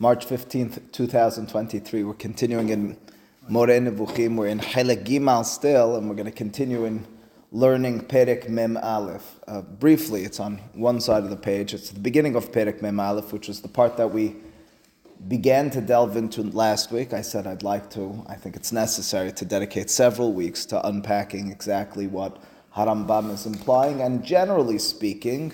[0.00, 2.04] March 15th, 2023.
[2.04, 2.96] We're continuing in
[3.48, 4.36] Moreh Nevuchim.
[4.36, 7.04] We're in Helek Gimal still, and we're going to continue in
[7.50, 9.40] learning Perek Mem Aleph.
[9.48, 11.74] Uh, briefly, it's on one side of the page.
[11.74, 14.36] It's the beginning of Perek Mem Aleph, which is the part that we
[15.26, 17.12] began to delve into last week.
[17.12, 21.50] I said I'd like to, I think it's necessary to dedicate several weeks to unpacking
[21.50, 22.40] exactly what
[22.76, 25.52] Harambam is implying, and generally speaking,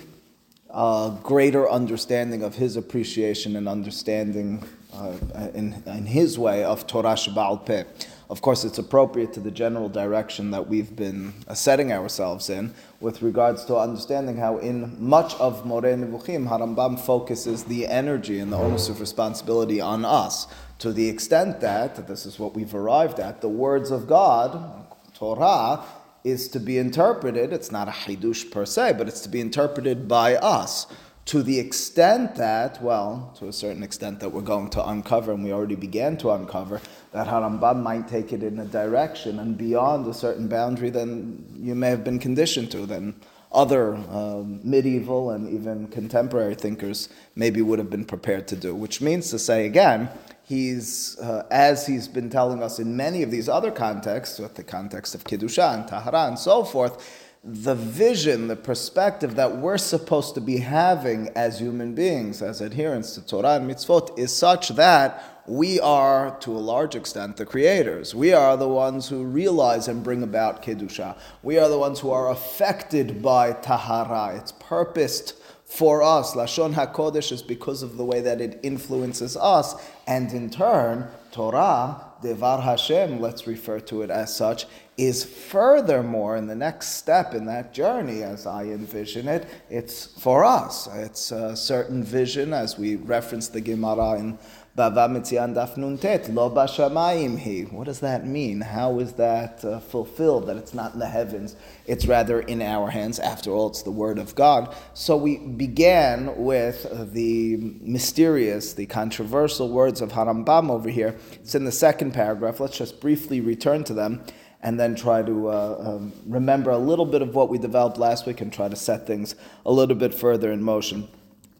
[0.75, 4.61] a greater understanding of his appreciation and understanding
[4.93, 5.13] uh,
[5.53, 7.85] in, in his way of Torah Sheba'al Peh.
[8.29, 12.73] Of course, it's appropriate to the general direction that we've been uh, setting ourselves in
[12.99, 18.51] with regards to understanding how, in much of Moreh Nevuchim, Harambam focuses the energy and
[18.51, 20.47] the onus of responsibility on us
[20.79, 25.85] to the extent that, this is what we've arrived at, the words of God, Torah,
[26.25, 30.07] is to be interpreted, it's not a hidush per se, but it's to be interpreted
[30.07, 30.87] by us
[31.25, 35.43] to the extent that, well, to a certain extent that we're going to uncover, and
[35.43, 36.81] we already began to uncover,
[37.13, 41.73] that Harambam might take it in a direction and beyond a certain boundary than you
[41.73, 43.15] may have been conditioned to, than
[43.51, 48.75] other uh, medieval and even contemporary thinkers maybe would have been prepared to do.
[48.75, 50.09] Which means to say, again,
[50.45, 54.63] he's, uh, as he's been telling us in many of these other contexts, with the
[54.63, 60.33] context of Kiddusha and Tahara and so forth, the vision, the perspective that we're supposed
[60.35, 65.23] to be having as human beings, as adherents to Torah and mitzvot, is such that
[65.47, 68.15] we are, to a large extent, the creators.
[68.15, 71.15] We are the ones who realize and bring about Kedusha.
[71.43, 74.35] We are the ones who are affected by Tahara.
[74.37, 75.33] It's purposed
[75.65, 76.35] for us.
[76.35, 79.75] Lashon HaKodesh is because of the way that it influences us,
[80.07, 84.65] and in turn, Torah, Devar Hashem, let's refer to it as such,
[84.97, 90.45] is furthermore in the next step in that journey, as I envision it, it's for
[90.45, 90.87] us.
[90.87, 94.39] It's a certain vision, as we reference the Gemara in
[94.77, 97.73] Bava Mitzian Daf Nuntet, Lo Bashamayim Hi.
[97.73, 98.59] What does that mean?
[98.59, 100.47] How is that uh, fulfilled?
[100.47, 101.55] That it's not in the heavens,
[101.87, 103.17] it's rather in our hands.
[103.17, 104.75] After all, it's the Word of God.
[104.93, 111.15] So we began with the mysterious, the controversial words of Harambam over here.
[111.35, 112.59] It's in the second paragraph.
[112.59, 114.25] Let's just briefly return to them
[114.61, 118.25] and then try to uh, um, remember a little bit of what we developed last
[118.25, 119.35] week and try to set things
[119.65, 121.07] a little bit further in motion.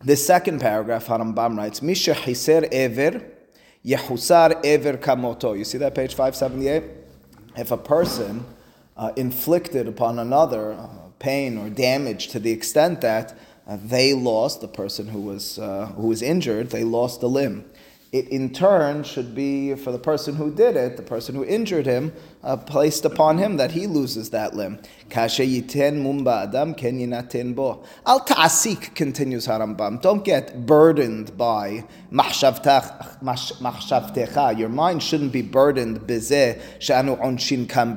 [0.05, 3.23] The second paragraph, Harambam writes, Misha hiser ever,
[3.83, 5.57] yehusar ever kamoto.
[5.57, 6.83] You see that page 578?
[7.57, 8.45] If a person
[8.95, 13.35] uh, inflicted upon another uh, pain or damage to the extent that
[13.67, 17.65] uh, they lost, the person who was, uh, who was injured, they lost a limb
[18.15, 21.85] it in turn should be for the person who did it, the person who injured
[21.85, 24.79] him, uh, placed upon him that he loses that limb.
[25.09, 26.73] mumba adam
[27.53, 27.83] bo.
[28.05, 30.01] Al ta'asik continues Harambam.
[30.01, 34.57] Don't get burdened by machshavtecha.
[34.57, 37.95] Your mind shouldn't be burdened shanu onshin kam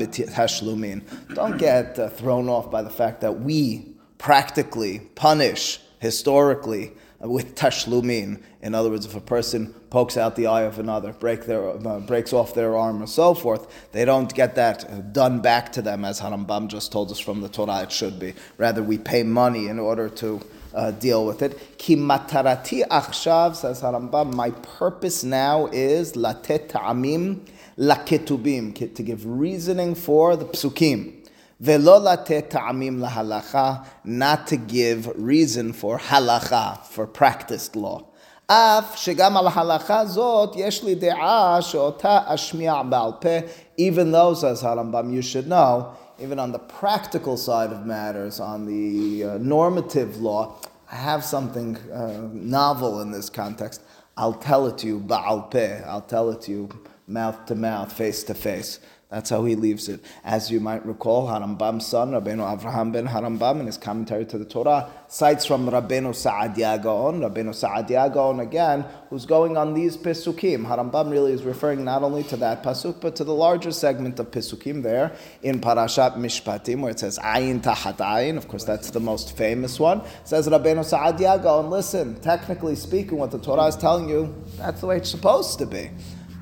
[1.35, 8.41] Don't get uh, thrown off by the fact that we practically punish historically with tashlumin.
[8.62, 12.00] In other words, if a person pokes out the eye of another, break their, uh,
[12.00, 16.04] breaks off their arm, or so forth, they don't get that done back to them,
[16.04, 18.34] as Harambam just told us from the Torah it should be.
[18.56, 20.41] Rather, we pay money in order to
[20.75, 21.78] uh, deal with it.
[21.78, 27.41] Ki matarati achshav, says Harambam, my purpose now is latet ta'amim
[27.78, 31.18] laketubim, to give reasoning for the psukim
[31.59, 38.03] Velo ta'amim lahalacha, not to give reason for halacha, for practiced law.
[38.47, 43.40] אף שגם על ההלכה זאת יש לי דעה שאותה אשמיע בעל פה,
[43.79, 48.66] even though, says Harambam, you should know, even on the practical side of matters, on
[48.66, 50.56] the uh, normative law,
[50.91, 53.81] I have something uh, novel in this context.
[54.16, 55.81] I'll tell it to you, ba'al peh.
[55.88, 56.69] I'll tell it to you,
[57.07, 58.79] mouth to mouth, face to face.
[59.10, 60.00] That's how he leaves it.
[60.22, 64.44] As you might recall, Harambam's son, Rabbeinu Avraham ben Harambam, in his commentary to the
[64.44, 70.66] Torah, cites from Rabbeinu Sa'adia Gaon, Rabbeinu Sa'adia Gaon again, who's going on these Pesukim.
[70.66, 74.31] Harambam really is referring not only to that Pasuk, but to the larger segment of
[74.31, 78.37] Pesukim there in Parashat Mishpatim, where it says Ayin Tahat Ayin.
[78.37, 80.00] Of course, that's the most famous one.
[80.00, 84.82] It says Rabbeinu Sa'adia Gaon, listen, technically speaking, what the Torah is telling you, that's
[84.82, 85.93] the way it's supposed to be.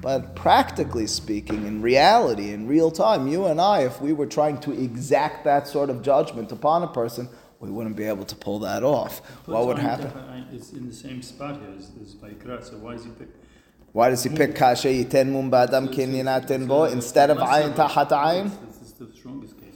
[0.06, 4.58] But practically speaking, in reality, in real time, you and I, if we were trying
[4.61, 8.61] to exact that sort of judgment upon a person, we wouldn't be able to pull
[8.61, 9.20] that off.
[9.44, 10.12] But what would happen?
[10.53, 13.31] It's in the same spot here as, as Vaikra, so why does he pick?
[13.91, 18.53] Why does he pick kasha yiten mum badam kinyanatin bo instead of ayin tahat ayin?
[18.81, 19.75] It's the strongest case.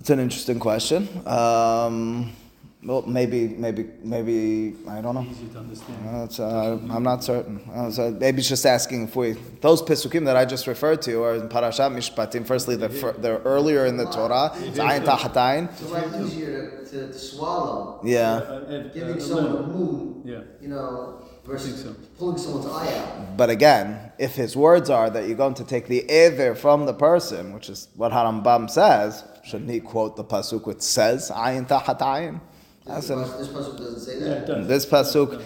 [0.00, 1.08] It's an interesting question.
[1.26, 2.32] Um,
[2.80, 5.26] Well, maybe, maybe, maybe, I don't know.
[5.28, 5.98] Easy to understand.
[6.08, 7.60] Uh, it's, uh, I'm not certain.
[7.74, 11.20] Uh, so maybe it's just asking if we those pisukim that I just referred to
[11.24, 12.46] are in Parashat Mishpatim.
[12.46, 14.52] Firstly, they're, fir- they're earlier in the Torah.
[14.58, 15.72] It's ayin tahatayin.
[15.72, 18.00] It's a lot easier to, to, to swallow.
[18.04, 19.66] Yeah, Uh, uh, Giving uh, someone a little.
[19.66, 20.40] mum, Yeah.
[20.60, 21.96] you know, versus so.
[22.16, 23.36] pulling someone's eye out.
[23.36, 26.94] but again, if his words are that you're going to take the ever from the
[26.94, 32.40] person, which is what Harambam says, shouldn't he quote the pasuk which says ayin tahatayin?
[32.88, 34.42] This, That's an, this person doesn't say Yeah, that.
[34.42, 34.66] it does.
[34.68, 35.42] this pasuk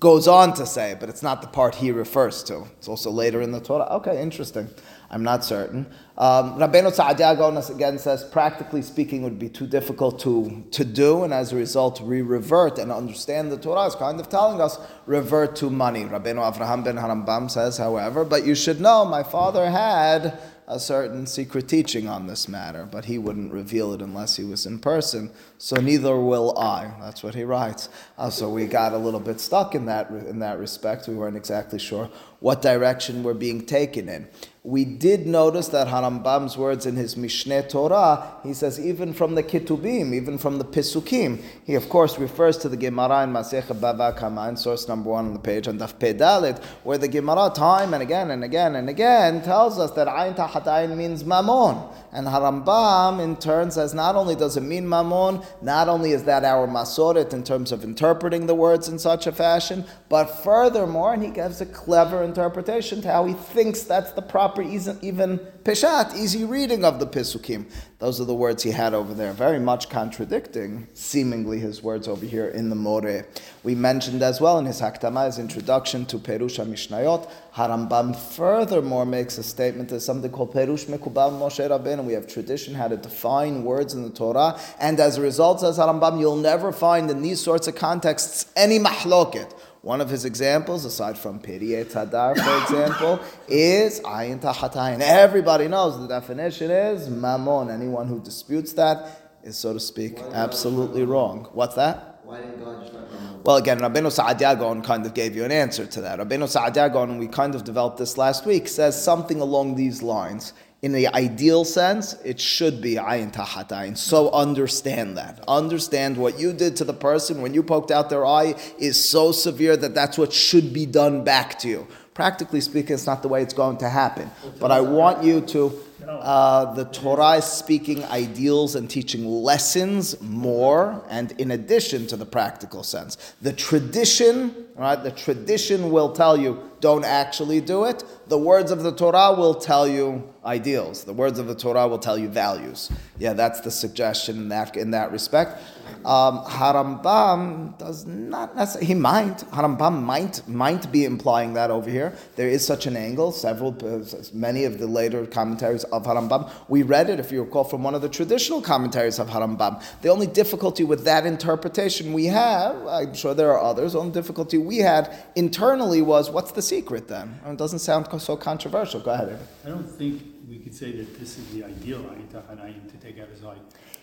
[0.00, 2.62] goes on to say, but it's not the part he refers to.
[2.78, 3.84] It's also later in the Torah.
[3.98, 4.68] Okay, interesting.
[5.10, 5.86] I'm not certain.
[6.16, 10.84] Um, Rabbeinu Sa'adia Gaon again says, practically speaking, it would be too difficult to, to
[10.84, 14.60] do, and as a result, we revert and understand the Torah is kind of telling
[14.60, 16.04] us revert to money.
[16.04, 21.26] Rabbeinu Avraham ben Harambam says, however, but you should know my father had a certain
[21.26, 25.30] secret teaching on this matter, but he wouldn't reveal it unless he was in person.
[25.58, 26.94] So neither will I.
[27.00, 27.88] That's what he writes.
[28.16, 31.06] Uh, so we got a little bit stuck in that in that respect.
[31.06, 34.28] We weren't exactly sure what direction we're being taken in.
[34.66, 39.42] We did notice that Harambam's words in his Mishneh Torah, he says even from the
[39.42, 44.16] Ketubim, even from the Pesukim, he of course refers to the Gemara in Masech Bava
[44.16, 47.92] Kama, in source number one on the page, on Daf Pedalit, where the Gemara time
[47.92, 51.86] and again and again and again tells us that Ayin Tahat means Mammon.
[52.12, 56.42] And Harambam in turn says not only does it mean Mammon, not only is that
[56.42, 61.22] our Masoret in terms of interpreting the words in such a fashion, but furthermore, and
[61.22, 66.14] he gives a clever interpretation to how he thinks that's the proper, easy- even Peshat,
[66.16, 67.66] easy reading of the Pisukim.
[67.98, 72.26] Those are the words he had over there, very much contradicting seemingly his words over
[72.26, 73.24] here in the More.
[73.62, 79.38] We mentioned as well in his Haktama, his introduction to Perush HaMishnayot, Harambam furthermore makes
[79.38, 79.88] a statement.
[79.88, 82.04] There's something called Perush Mekubal Moshe Rabbeinu.
[82.04, 85.78] We have tradition how to define words in the Torah, and as a result, says
[85.78, 89.50] Harambam, you'll never find in these sorts of contexts any mahloket.
[89.84, 95.00] One of his examples, aside from Pri Etz Hadar, for example, is Ayin Tahatayin.
[95.00, 97.68] Everybody knows the definition is Mammon.
[97.68, 101.50] Anyone who disputes that is, so to speak, absolutely wrong.
[101.52, 102.20] What's that?
[102.24, 105.52] Why didn't God just write Well, again, Rabbeinu Sa'adia Gaon kind of gave you an
[105.52, 106.18] answer to that.
[106.18, 110.02] Rabbeinu Sa'adia Gaon, and we kind of developed this last week, says something along these
[110.02, 110.54] lines.
[110.84, 113.96] In the ideal sense, it should be ayin tahat ayin.
[113.96, 115.42] So understand that.
[115.48, 119.32] Understand what you did to the person when you poked out their eye is so
[119.32, 121.86] severe that that's what should be done back to you.
[122.14, 124.30] Practically speaking, it's not the way it's going to happen.
[124.60, 125.80] But I want you to.
[126.06, 132.26] Uh, the Torah is speaking ideals and teaching lessons more, and in addition to the
[132.26, 133.16] practical sense.
[133.40, 135.02] The tradition, right?
[135.02, 138.04] The tradition will tell you don't actually do it.
[138.28, 141.04] The words of the Torah will tell you ideals.
[141.04, 142.90] The words of the Torah will tell you values.
[143.18, 145.58] Yeah, that's the suggestion in that in that respect.
[146.04, 148.86] Um, Harambam does not necessarily.
[148.86, 149.38] He might.
[149.52, 152.14] Harambam might might be implying that over here.
[152.36, 153.32] There is such an angle.
[153.32, 156.50] Several, uh, many of the later commentaries of Harambam.
[156.68, 159.82] We read it, if you recall, from one of the traditional commentaries of Harambam.
[160.02, 163.92] The only difficulty with that interpretation we have, I'm sure there are others.
[163.92, 167.40] The only difficulty we had internally was, what's the secret then?
[167.46, 169.00] It doesn't sound so controversial.
[169.00, 169.38] Go ahead.
[169.64, 173.18] I don't think we could say that this is the ideal ayin tahanayim to take
[173.18, 173.56] out his eye.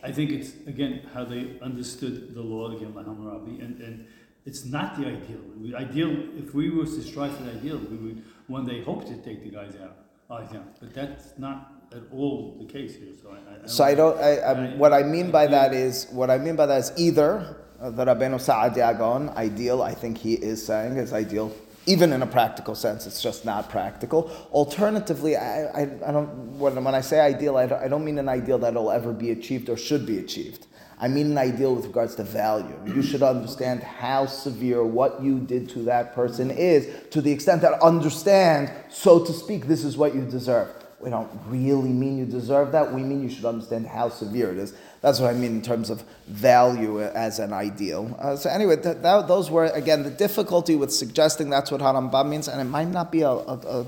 [0.03, 4.07] I think it's again how they understood the law again, like Hammurabi, and, and
[4.45, 5.42] it's not the ideal.
[5.62, 9.05] The ideal, if we were to strive for the ideal, we would one day hope
[9.05, 9.98] to take the guys out,
[10.29, 10.79] eyes out.
[10.79, 13.13] But that's not at all the case here.
[13.22, 14.17] So I, I, don't So I don't.
[14.20, 17.58] I, I, what I mean by that is what I mean by that is either
[17.79, 19.84] uh, the Rabbeinu Sa'adia Gaon ideal.
[19.84, 21.53] I think he is saying is ideal,
[21.85, 23.07] even in a practical sense.
[23.07, 24.29] It's just not practical.
[24.51, 26.59] Alternatively, I, I, I don't.
[26.59, 29.31] When, when I say ideal, I don't, I don't mean an ideal that'll ever be
[29.31, 30.67] achieved or should be achieved.
[31.00, 32.79] I mean an ideal with regards to value.
[32.85, 37.63] You should understand how severe what you did to that person is, to the extent
[37.63, 40.69] that understand, so to speak, this is what you deserve.
[41.00, 42.93] We don't really mean you deserve that.
[42.93, 44.75] We mean you should understand how severe it is.
[45.01, 48.15] That's what I mean in terms of value as an ideal.
[48.20, 52.29] Uh, so anyway, th- that, those were again the difficulty with suggesting that's what Harambam
[52.29, 53.86] means, and it might not be a, a, a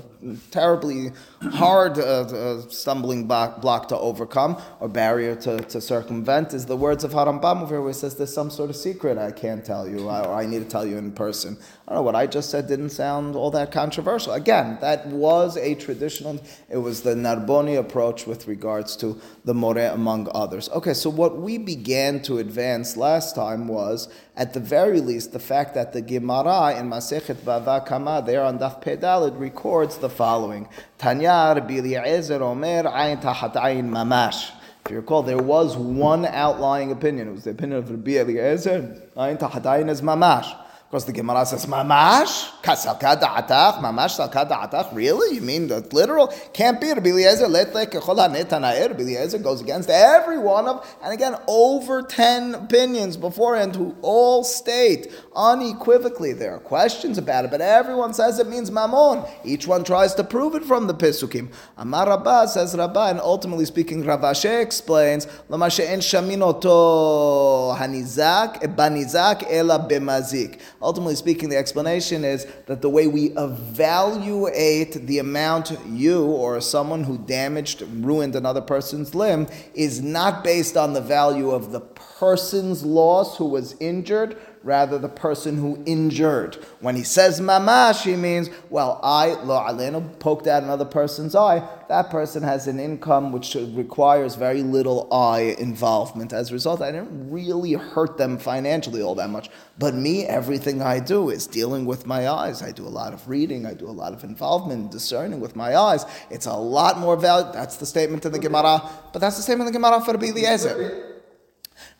[0.50, 1.12] terribly
[1.52, 6.54] hard uh, uh, stumbling block, block to overcome or barrier to, to circumvent.
[6.54, 9.18] Is the words of Harambam over here where he says there's some sort of secret
[9.18, 11.56] I can't tell you, or I need to tell you in person.
[11.86, 14.32] I don't know what I just said didn't sound all that controversial.
[14.32, 16.42] Again, that was a traditional.
[16.70, 20.68] It was the Narboni approach with regards to the More among others.
[20.70, 25.38] Okay, so what we began to advance last time was, at the very least, the
[25.38, 30.68] fact that the Gemara in Masechet Bava Kama, there on Daf Pedalid, records the following:
[30.98, 34.50] Tanya Rabbi Eliezer Omer Ayin Tahat Ayin Mamash.
[34.84, 37.28] If you recall, there was one outlying opinion.
[37.28, 39.08] It was the opinion of Rabbi Eliezer.
[39.16, 40.54] Ayin tahadayin is mamash.
[40.94, 42.52] Course, the Gemara says, Mamash?
[42.62, 43.80] Kasalka?
[43.80, 44.94] Mamash salka?
[44.94, 45.34] Really?
[45.34, 46.28] You mean that literal?
[46.52, 46.92] Can't be.
[46.92, 48.90] Rabbi Eliezer, letle kechol ha'netana'er.
[48.90, 54.44] Rabbi Eliezer goes against every one of, and again, over 10 opinions beforehand who all
[54.44, 59.24] state unequivocally there are questions about it, but everyone says it means mammon.
[59.44, 61.52] Each one tries to prove it from the Pesukim.
[61.76, 69.44] Amar Rabbah says Rabbah, and ultimately speaking, Rav Ashi explains, Lamashe en shaminoto hanizak, banizak,
[69.50, 70.60] ela bemazik.
[70.84, 77.04] Ultimately speaking, the explanation is that the way we evaluate the amount you or someone
[77.04, 82.84] who damaged, ruined another person's limb is not based on the value of the person's
[82.84, 86.56] loss who was injured, rather the person who injured.
[86.80, 91.62] When he says mamash, he means, well, I, lo alenu, poked out another person's eye.
[91.88, 96.32] That person has an income which requires very little eye involvement.
[96.32, 99.50] As a result, I didn't really hurt them financially all that much.
[99.78, 102.62] But me, everything I do is dealing with my eyes.
[102.62, 105.76] I do a lot of reading, I do a lot of involvement, discerning with my
[105.76, 106.06] eyes.
[106.30, 107.52] It's a lot more value.
[107.52, 108.80] That's the statement in the Gemara,
[109.12, 111.13] but that's the statement in the Gemara for Rabbi Eliezer.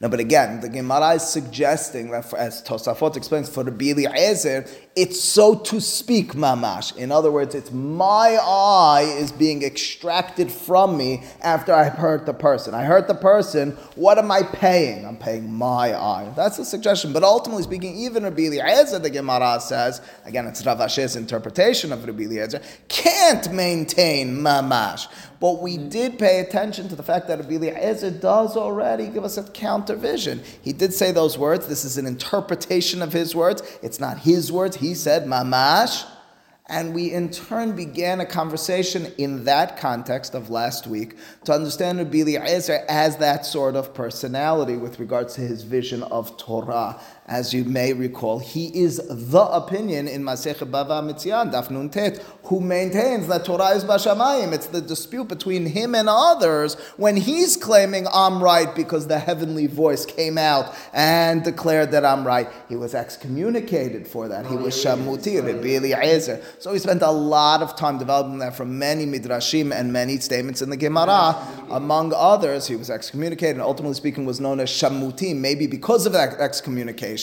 [0.01, 4.13] No, but again, the Gemara is suggesting that, for, as Tosafot explains, for the Bili
[4.13, 6.97] Ezer, it's so to speak mamash.
[6.97, 12.35] In other words, it's my eye is being extracted from me after I hurt the
[12.35, 12.75] person.
[12.75, 13.73] I hurt the person.
[13.95, 15.07] What am I paying?
[15.07, 16.33] I'm paying my eye.
[16.35, 17.13] That's the suggestion.
[17.13, 22.05] But ultimately speaking, even Rabbi Eliezer, the Gemara says, again, it's Rav Ashi's interpretation of
[22.05, 25.07] Rabbi Eliezer, can't maintain mamash.
[25.41, 29.37] But we did pay attention to the fact that Rabbi Eliezer does already give us
[29.37, 30.43] a counter vision.
[30.63, 31.67] He did say those words.
[31.67, 33.63] This is an interpretation of his words.
[33.83, 34.77] It's not his words.
[34.77, 36.05] He said, mamash.
[36.67, 41.99] And we in turn began a conversation in that context of last week to understand
[41.99, 46.99] Rabbi Eliezer as that sort of personality with regards to his vision of Torah.
[47.27, 52.23] As you may recall, he is the opinion in Masechet Bava Mitzian, Daf Nun Tet,
[52.43, 54.53] who maintains that Torah is Bashamayim.
[54.53, 59.67] It's the dispute between him and others when he's claiming I'm right because the heavenly
[59.67, 62.47] voice came out and declared that I'm right.
[62.69, 64.45] He was excommunicated for that.
[64.45, 66.43] He was Shamuti, Rabbi Eliezer.
[66.59, 70.61] So he spent a lot of time developing that from many midrashim and many statements
[70.61, 71.39] in the Gemara.
[71.71, 76.13] Among others, he was excommunicated and ultimately speaking was known as Shamuti, maybe because of
[76.13, 77.14] that excommunication,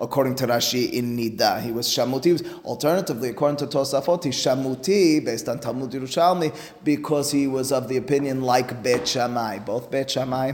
[0.00, 1.62] according to Rashi in Nida.
[1.62, 2.64] He was Shamuti.
[2.64, 7.96] Alternatively, according to Tosafot, he's Shamuti, based on Talmud Yerushalmi, because he was of the
[7.96, 9.58] opinion like Bet Shammai.
[9.60, 10.52] Both Bet Shammai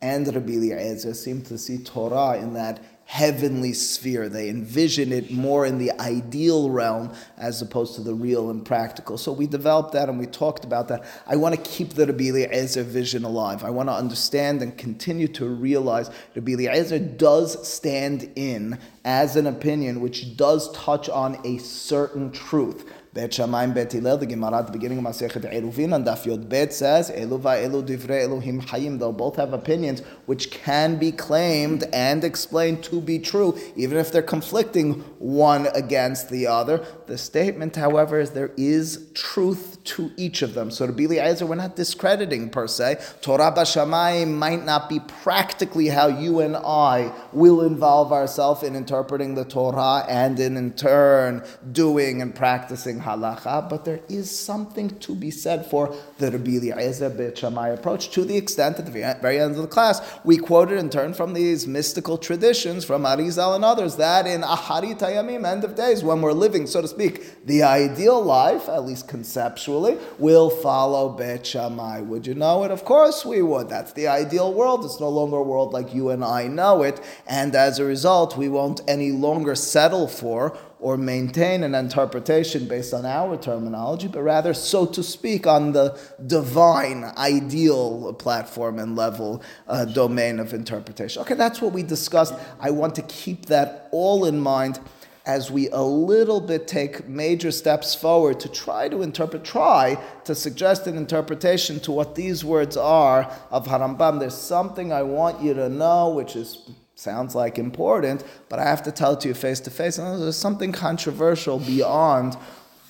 [0.00, 4.26] and Rabbi Eliezer seem to see Torah in that heavenly sphere.
[4.30, 9.18] They envision it more in the ideal realm as opposed to the real and practical.
[9.18, 11.04] So we developed that and we talked about that.
[11.26, 13.64] I want to keep the Rabbi Eliezer vision alive.
[13.64, 19.46] I want to understand and continue to realize Rabbi Eliezer does stand in as an
[19.46, 22.90] opinion which does touch on a certain truth.
[23.14, 26.48] Bet Shammai Bet Hillel, the Gemara at the beginning of Masechet Eruvin and Daf Yod
[26.48, 28.98] Bet says, Elu va'elu divrei Elohim hayim.
[28.98, 34.12] They'll both have opinions which can be claimed and explained to be true, even if
[34.12, 36.78] they're conflicting one against the other.
[37.12, 40.70] The statement, however, is there is truth to each of them.
[40.70, 43.04] So to Rabbi Eliezer, we're not discrediting per se.
[43.20, 49.34] Torah Bashamayim might not be practically how you and I will involve ourselves in interpreting
[49.34, 55.14] the Torah and in, in turn doing and practicing halacha, but there is something to
[55.14, 59.56] be said for the Rabbi Eliezer Bet approach to the extent at the very end
[59.56, 63.96] of the class we quoted in turn from these mystical traditions from Arizal and others
[63.96, 67.01] that in Aharit Hayamim, end of days, when we're living, so to speak,
[67.44, 72.00] the ideal life, at least conceptually, will follow Bet Shammai.
[72.00, 72.70] Would you know it?
[72.70, 73.68] Of course we would.
[73.68, 74.84] That's the ideal world.
[74.84, 78.36] It's no longer a world like you and I know it, and as a result,
[78.36, 84.20] we won't any longer settle for or maintain an interpretation based on our terminology, but
[84.20, 91.22] rather, so to speak, on the divine, ideal platform and level uh, domain of interpretation.
[91.22, 92.34] Okay, that's what we discussed.
[92.58, 94.80] I want to keep that all in mind
[95.24, 100.34] as we a little bit take major steps forward to try to interpret, try to
[100.34, 104.18] suggest an interpretation to what these words are of Harambam.
[104.18, 108.82] There's something I want you to know, which is sounds like important, but I have
[108.84, 109.98] to tell it to you face to face.
[109.98, 112.36] And there's something controversial beyond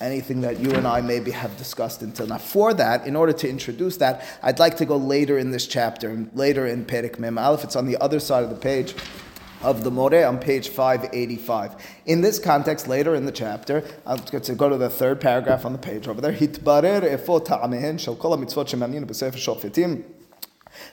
[0.01, 2.37] anything that you and I maybe have discussed until now.
[2.37, 6.27] For that, in order to introduce that, I'd like to go later in this chapter,
[6.33, 7.63] later in Perek Mem Aleph.
[7.63, 8.95] It's on the other side of the page
[9.63, 11.75] of the More on page 585.
[12.05, 15.65] In this context, later in the chapter, I'm going to go to the third paragraph
[15.65, 16.31] on the page over there.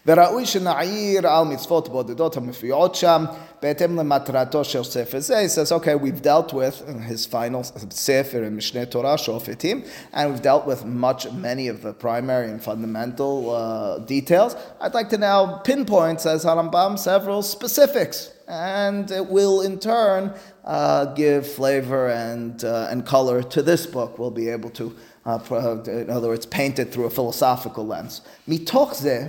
[0.05, 3.25] וראוי שנעיר על מצוות בודדות המופיעות שם,
[3.61, 5.41] בהתאם למטרתו של ספר זה.
[5.41, 7.61] He says, okay, we've dealt with his final
[7.91, 9.81] ספר in משנה תורה, שופטים,
[10.13, 14.55] and we've dealt with much, many of the primary and fundamental uh, details.
[14.81, 20.33] I'd like to now pinpoint, says Harambam, several specifics, and it will in turn
[20.65, 24.19] uh, give flavor and, uh, and color to this book.
[24.19, 28.21] We'll be able to, uh, pro- in other words, paint it through a philosophical lens.
[28.47, 29.27] מתוך זה,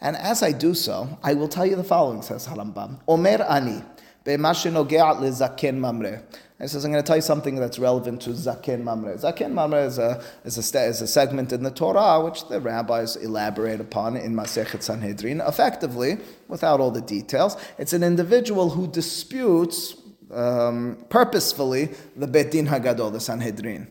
[0.00, 3.00] and as I do so, I will tell you the following, says Harambam.
[3.08, 3.82] Omer ani,
[4.24, 6.22] lezaken mamre.
[6.60, 9.16] He says, I'm going to tell you something that's relevant to Zaken Mamre.
[9.16, 13.16] Zaken Mamre is a, is, a, is a segment in the Torah which the rabbis
[13.16, 17.56] elaborate upon in Masechet Sanhedrin, effectively, without all the details.
[17.76, 19.96] It's an individual who disputes
[20.30, 23.88] um, purposefully the Bet Din Hagadol, the Sanhedrin,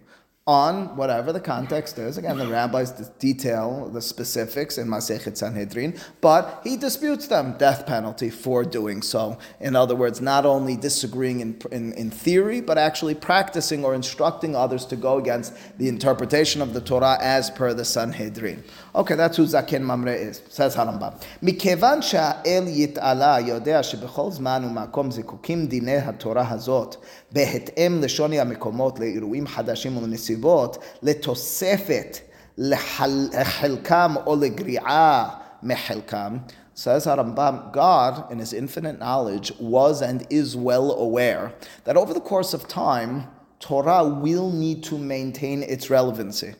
[0.49, 2.17] on whatever the context is.
[2.17, 8.31] Again, the rabbis detail the specifics in Masechet Sanhedrin, but he disputes them, death penalty
[8.31, 9.37] for doing so.
[9.61, 14.57] In other words, not only disagreeing in, in, in theory, but actually practicing or instructing
[14.57, 18.65] others to go against the interpretation of the Torah as per the Sanhedrin.
[18.95, 21.13] Okay, that's who Zaken Mamre is, says Harambam.
[21.43, 26.97] מכיוון שהאל יתעלה יודע שבכל זמן ומקום זיקוקים דיני התורה הזאת
[27.33, 32.19] בהתאם לשוני המקומות, לאירועים חדשים ולנסיבות, לתוספת
[32.59, 35.29] לחל- לחלקם או לגריעה
[35.63, 36.37] מחלקם,
[36.75, 42.21] Says Harambam, God, in His infinite knowledge, was and is well aware that over the
[42.21, 43.27] course of time,
[43.59, 46.55] Torah will need to maintain its relevancy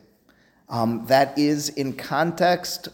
[0.67, 2.89] um, that is in context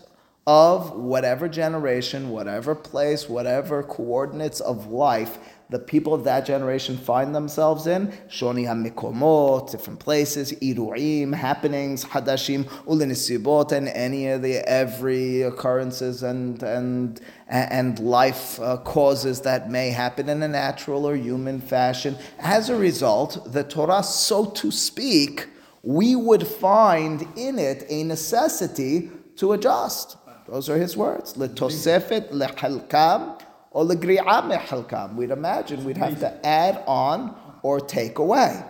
[0.48, 5.40] of whatever generation, whatever place, whatever coordinates of life
[5.71, 8.09] the people of that generation find themselves in.
[8.29, 16.63] Shoni HaMikomot, different places, Iruim, happenings, Hadashim, Ulinisibot, and any of the every occurrences and,
[16.63, 22.17] and, and life uh, causes that may happen in a natural or human fashion.
[22.41, 25.49] As a result, the Torah, so to speak,
[25.83, 30.17] we would find in it a necessity to adjust.
[30.47, 31.35] Those are his words.
[31.35, 33.41] Letosefet lehalkam
[33.73, 35.17] or.
[35.17, 38.63] We'd imagine we'd have to add on or take away.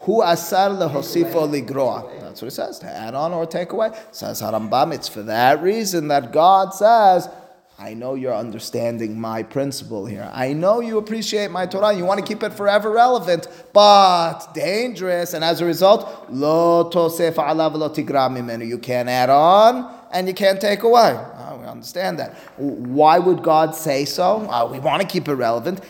[0.00, 2.20] Hu asar lehosifo ligroa.
[2.20, 3.90] That's what it says, to add on or take away.
[4.12, 7.28] Says Harambam, it's for that reason that God says,
[7.78, 10.30] I know you're understanding my principle here.
[10.32, 11.92] I know you appreciate my Torah.
[11.92, 15.34] You want to keep it forever relevant, but dangerous.
[15.34, 18.66] And as a result, lo tosef alav lo tigra.
[18.66, 21.18] You can't add on and you can't take away.
[21.66, 22.34] Understand that.
[22.56, 24.46] Why would God say so?
[24.48, 25.80] Ah, we want to keep it relevant.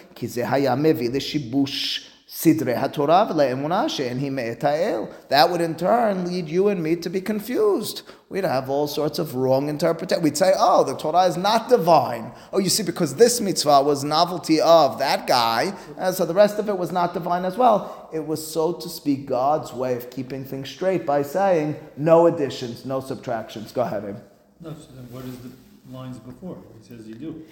[5.29, 8.03] That would in turn lead you and me to be confused.
[8.29, 10.23] We'd have all sorts of wrong interpretation.
[10.23, 12.33] We'd say, oh, the Torah is not divine.
[12.53, 16.59] Oh, you see, because this mitzvah was novelty of that guy, and so the rest
[16.59, 18.11] of it was not divine as well.
[18.13, 22.85] It was, so to speak, God's way of keeping things straight by saying, no additions,
[22.85, 23.73] no subtractions.
[23.73, 24.17] Go ahead, Abe.
[24.61, 25.51] No, so what is the
[25.91, 26.59] lines before?
[26.81, 27.45] He says you do.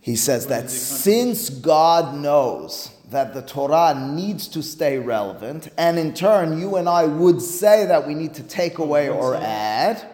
[0.00, 6.14] He says that since God knows that the Torah needs to stay relevant, and in
[6.14, 10.04] turn, you and I would say that we need to take away or add,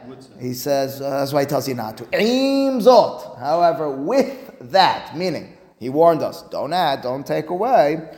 [0.41, 2.05] he says, uh, that's why he tells you not to.
[2.05, 3.39] Zot.
[3.39, 8.09] However, with that, meaning, he warned us, don't add, don't take away.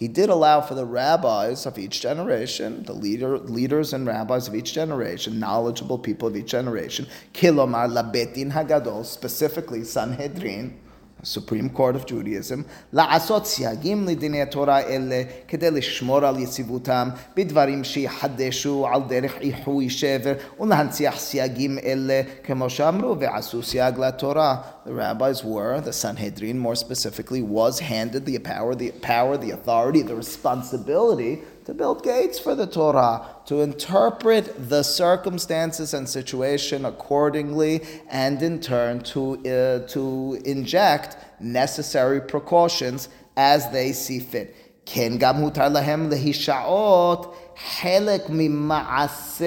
[0.00, 4.54] He did allow for the rabbis of each generation, the leader, leaders and rabbis of
[4.54, 10.80] each generation, knowledgeable people of each generation, kilomar labetin hagadol, specifically Sanhedrin,
[11.25, 12.63] Supreme Court of Judaism,
[12.93, 20.33] לעשות סייגים לדיני התורה אלה כדי לשמור על יציבותם בדברים שיחדשו על דרך איחוי שבר
[20.59, 24.55] ולהנציח סייגים אלה כמו שאמרו ועשו סייג לתורה.
[24.85, 30.03] The rabbis were, the Sanhedrin more specifically, was handed the power, the power, the authority,
[30.03, 31.33] the responsibility
[31.69, 38.59] to build gates for the Torah, to interpret the circumstances and situation accordingly, and in
[38.59, 44.55] turn to, uh, to inject necessary precautions as they see fit.
[44.85, 49.45] כן גם הותר להם להישעות חלק ממעשה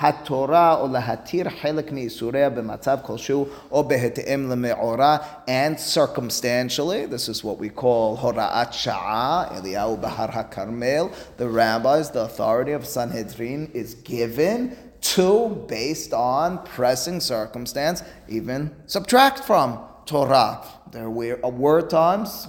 [0.00, 7.58] התורה או להתיר חלק מאיסוריה במצב כלשהו או בהתאם למאורע and circumstantially, this is what
[7.58, 11.06] we call הוראת שעה, אליהו בהר הכרמל,
[11.38, 19.40] the rabbis, the authority of Sanhedrin is given to, based on pressing circumstance, even subtract
[19.40, 20.60] from Torah.
[20.90, 22.48] There were, were times,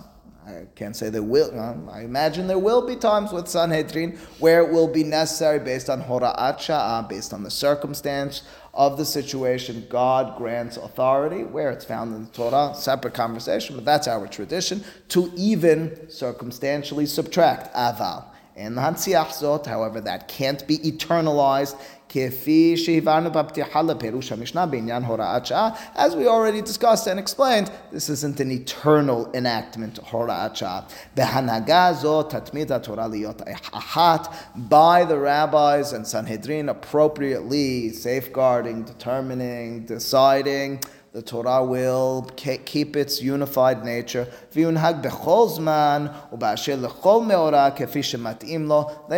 [0.50, 4.60] I can't say there will, um, I imagine there will be times with Sanhedrin where
[4.60, 8.42] it will be necessary based on Hora'at Sha'ah, based on the circumstance
[8.74, 13.84] of the situation, God grants authority where it's found in the Torah, separate conversation, but
[13.84, 18.24] that's our tradition, to even circumstantially subtract aval.
[18.56, 25.03] And the Hansiach Zot, however, that can't be eternalized כפי שהבנו בפתיחה לפירוש המשנה בעניין
[25.03, 30.79] הוראת שעה, as we already discussed and explained, this isn't an eternal enactment, הוראת שעה.
[31.15, 34.27] בהנהגה זו תתמיד התורה להיות אחת,
[34.69, 40.79] by the rabbis and Sanhedrin appropriately safeguarding, determining, deciding,
[41.12, 44.28] the Torah will keep its unified nature.
[44.52, 44.64] They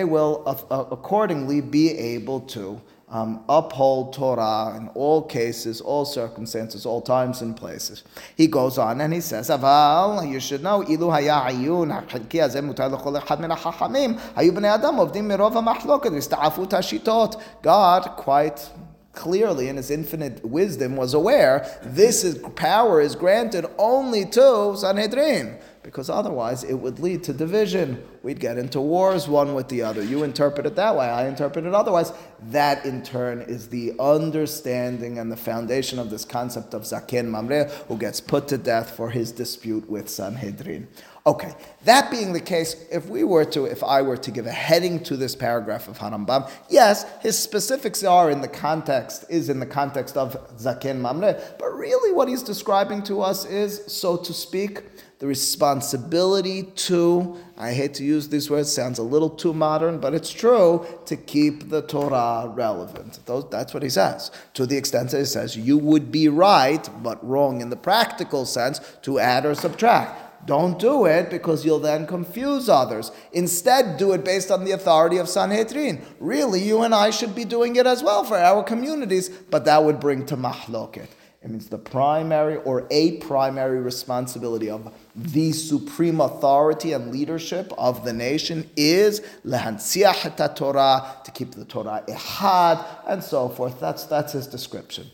[0.04, 2.80] will accordingly be able to
[3.12, 8.04] um, uphold Torah in all cases, all circumstances, all times and places.
[8.36, 12.62] He goes on and he says, "Aval, you should know, ilu haya ayun hachilki hazeh
[12.64, 18.70] mutar lechol echad min hachamim hayu bnei adam ovdim mirov hamachloket v'ista'afu tashitot." God quite
[19.12, 25.58] clearly in his infinite wisdom was aware this is, power is granted only to Sanhedrin
[25.82, 28.02] because otherwise it would lead to division.
[28.22, 30.02] We'd get into wars one with the other.
[30.02, 32.12] You interpret it that way, I interpret it otherwise.
[32.50, 37.70] That in turn is the understanding and the foundation of this concept of Zaken Mamre,
[37.88, 40.88] who gets put to death for his dispute with Sanhedrin.
[41.24, 44.50] Okay, that being the case, if we were to, if I were to give a
[44.50, 49.60] heading to this paragraph of Harambam, yes, his specifics are in the context, is in
[49.60, 54.32] the context of Zaken Mamre, but really what he's describing to us is, so to
[54.32, 54.82] speak,
[55.22, 60.14] the responsibility to, I hate to use these words, sounds a little too modern, but
[60.14, 63.20] it's true, to keep the Torah relevant.
[63.48, 64.32] that's what he says.
[64.54, 68.44] To the extent that he says, you would be right, but wrong in the practical
[68.44, 70.44] sense, to add or subtract.
[70.44, 73.12] Don't do it because you'll then confuse others.
[73.32, 76.04] Instead, do it based on the authority of Sanhedrin.
[76.18, 79.84] Really, you and I should be doing it as well for our communities, but that
[79.84, 81.06] would bring to mahloket.
[81.44, 88.04] It means the primary or a primary responsibility of the supreme authority and leadership of
[88.04, 93.80] the nation is lehansiach Torah, to keep the Torah ehad, and so forth.
[93.80, 95.10] That's, that's his description.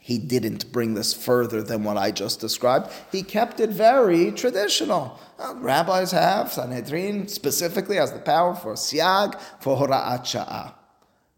[0.00, 2.90] He didn't bring this further than what I just described.
[3.12, 5.20] He kept it very traditional.
[5.38, 10.72] Well, rabbis have, Sanhedrin specifically has the power for siag, for hora'at.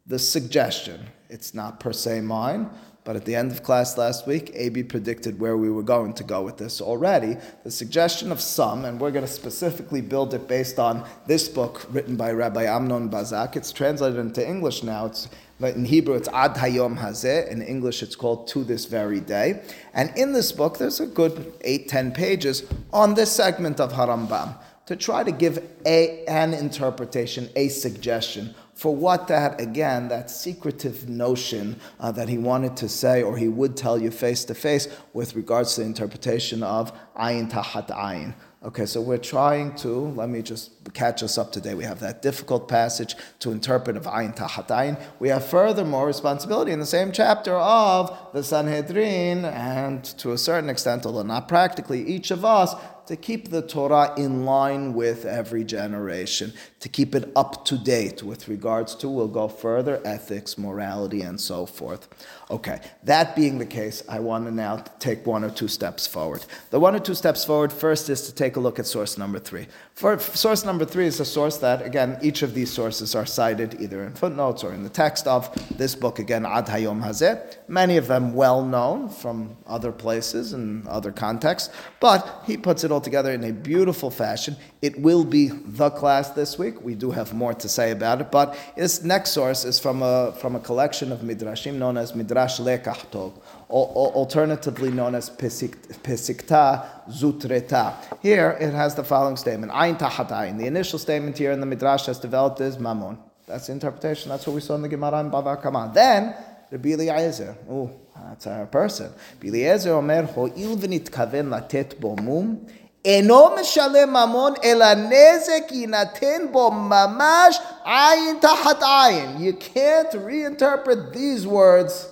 [0.07, 2.71] The suggestion, it's not per se mine,
[3.05, 6.25] but at the end of class last week, AB predicted where we were going to
[6.25, 7.37] go with this already.
[7.65, 11.85] The suggestion of some, and we're going to specifically build it based on this book
[11.91, 13.57] written by Rabbi Amnon Bazak.
[13.57, 15.07] It's translated into English now.
[15.07, 15.29] It's
[15.61, 17.49] in Hebrew, it's Ad Hayom Hazeh.
[17.49, 19.62] In English, it's called To This Very Day.
[19.95, 24.57] And in this book, there's a good eight, ten pages on this segment of Harambam
[24.87, 31.09] to try to give a, an interpretation, a suggestion for what that, again, that secretive
[31.09, 34.88] notion uh, that he wanted to say or he would tell you face to face
[35.12, 38.35] with regards to the interpretation of ayin tahat ayin.
[38.64, 41.75] Okay, so we're trying to, let me just catch us up today.
[41.75, 45.03] We have that difficult passage to interpret of Ayin Tahat Ayin.
[45.18, 50.71] We have furthermore responsibility in the same chapter of the Sanhedrin, and to a certain
[50.71, 55.64] extent, although not practically, each of us to keep the Torah in line with every
[55.64, 61.23] generation, to keep it up to date with regards to, we'll go further, ethics, morality,
[61.23, 62.09] and so forth.
[62.51, 66.45] Okay, that being the case, I want to now take one or two steps forward.
[66.71, 69.38] The one or two steps forward first is to take a look at source number
[69.38, 69.68] three.
[69.95, 73.81] For, source number three is a source that, again, each of these sources are cited
[73.81, 77.59] either in footnotes or in the text of this book, again, Ad Hayom Hazeh.
[77.68, 82.90] Many of them well known from other places and other contexts, but he puts it
[82.90, 84.57] all together in a beautiful fashion.
[84.83, 86.72] It will be the class this week.
[86.81, 90.33] We do have more to say about it, but this next source is from a,
[90.41, 93.33] from a collection of midrashim known as Midrash Lekach Tov
[93.73, 97.95] alternatively known as Pesikta Zutarta.
[98.21, 102.07] Here it has the following statement Ayin Tahat The initial statement here in the Midrash
[102.07, 103.19] has developed is Mammon.
[103.47, 104.29] That's the interpretation.
[104.29, 105.91] That's what we saw in the Gemara in Bava Kama.
[105.93, 106.35] Then,
[106.71, 107.57] Rabbi Eliezer.
[107.69, 109.13] Oh, that's our person.
[109.35, 112.67] Rabbi Eliezer Omer, Ho'il v'nitkaven latet bo mum,
[113.06, 119.38] אינו משלם ממון, אלא נזק יינתן בו ממש עין תחת עין.
[119.38, 122.10] You can't reinterpret these words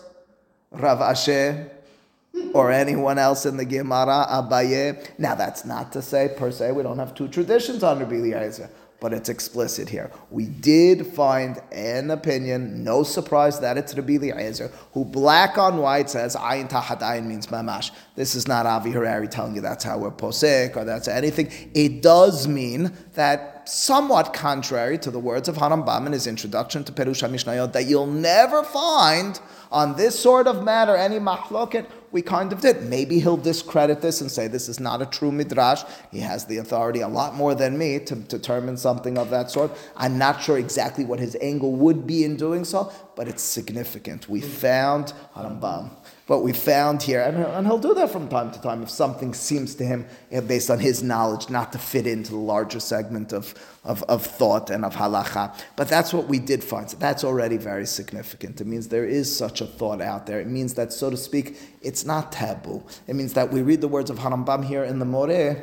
[0.71, 1.69] Rav Ashi
[2.53, 5.07] or anyone else in the Gemara, Abaye.
[5.17, 8.69] Now, that's not to say, per se, we don't have two traditions on Rabbi Eliezer,
[9.00, 10.10] but it's explicit here.
[10.30, 16.10] We did find an opinion, no surprise that it's Rabbi Eliezer, who black on white
[16.10, 17.90] says, Ayin Tahat Ayin means Mamash.
[18.14, 21.50] This is not Avi Harari telling you that's how we're posek or that's anything.
[21.74, 26.92] It does mean that somewhat contrary to the words of Harambam in his introduction to
[26.92, 32.52] Perush HaMishnayot, that you'll never find on this sort of matter any mahloket, we kind
[32.52, 32.82] of did.
[32.82, 35.84] Maybe he'll discredit this and say this is not a true midrash.
[36.10, 39.70] He has the authority a lot more than me to determine something of that sort.
[39.96, 44.28] I'm not sure exactly what his angle would be in doing so, but it's significant.
[44.28, 45.90] We found Harambam
[46.30, 49.34] what we found here, and, and, he'll do that from time to time if something
[49.34, 52.78] seems to him, you know, based on his knowledge, not to fit into the larger
[52.78, 55.52] segment of, of, of, thought and of halacha.
[55.74, 56.88] But that's what we did find.
[56.88, 58.60] So that's already very significant.
[58.60, 60.38] It means there is such a thought out there.
[60.38, 62.84] It means that, so to speak, it's not taboo.
[63.08, 65.60] It means that we read the words of Harambam here in the Moreh.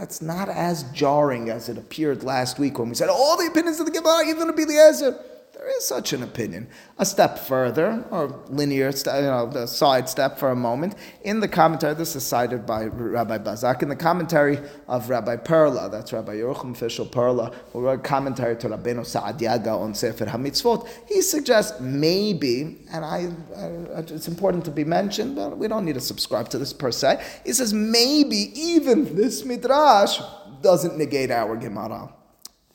[0.00, 3.80] It's not as jarring as it appeared last week when we said all the opinions
[3.80, 5.18] of the Gemara, are going to be the Eliezer.
[5.60, 6.68] There is such an opinion.
[6.96, 10.94] A step further, or linear, you know, the side step for a moment.
[11.22, 15.90] In the commentary, this is cited by Rabbi Bazak, in the commentary of Rabbi Perla,
[15.90, 21.20] that's Rabbi Yerucham Fishel Perla, who wrote commentary to Rabbeinu Sa'adia Gaon Sefer HaMitzvot, he
[21.20, 26.00] suggests maybe, and I, I, it's important to be mentioned, but we don't need to
[26.00, 27.22] subscribe to this per se.
[27.44, 30.22] He says maybe even this midrash
[30.62, 32.14] doesn't negate our Gemara.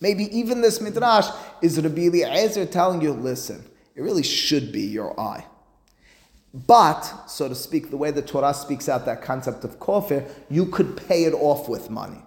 [0.02, 1.28] Maybe even this midrash
[1.62, 3.64] is Rabbi Eliezer telling you, listen,
[3.96, 5.46] it really should be your eye.
[6.54, 10.66] But, so to speak, the way the Torah speaks out that concept of kofir, you
[10.68, 12.22] could pay it off with money.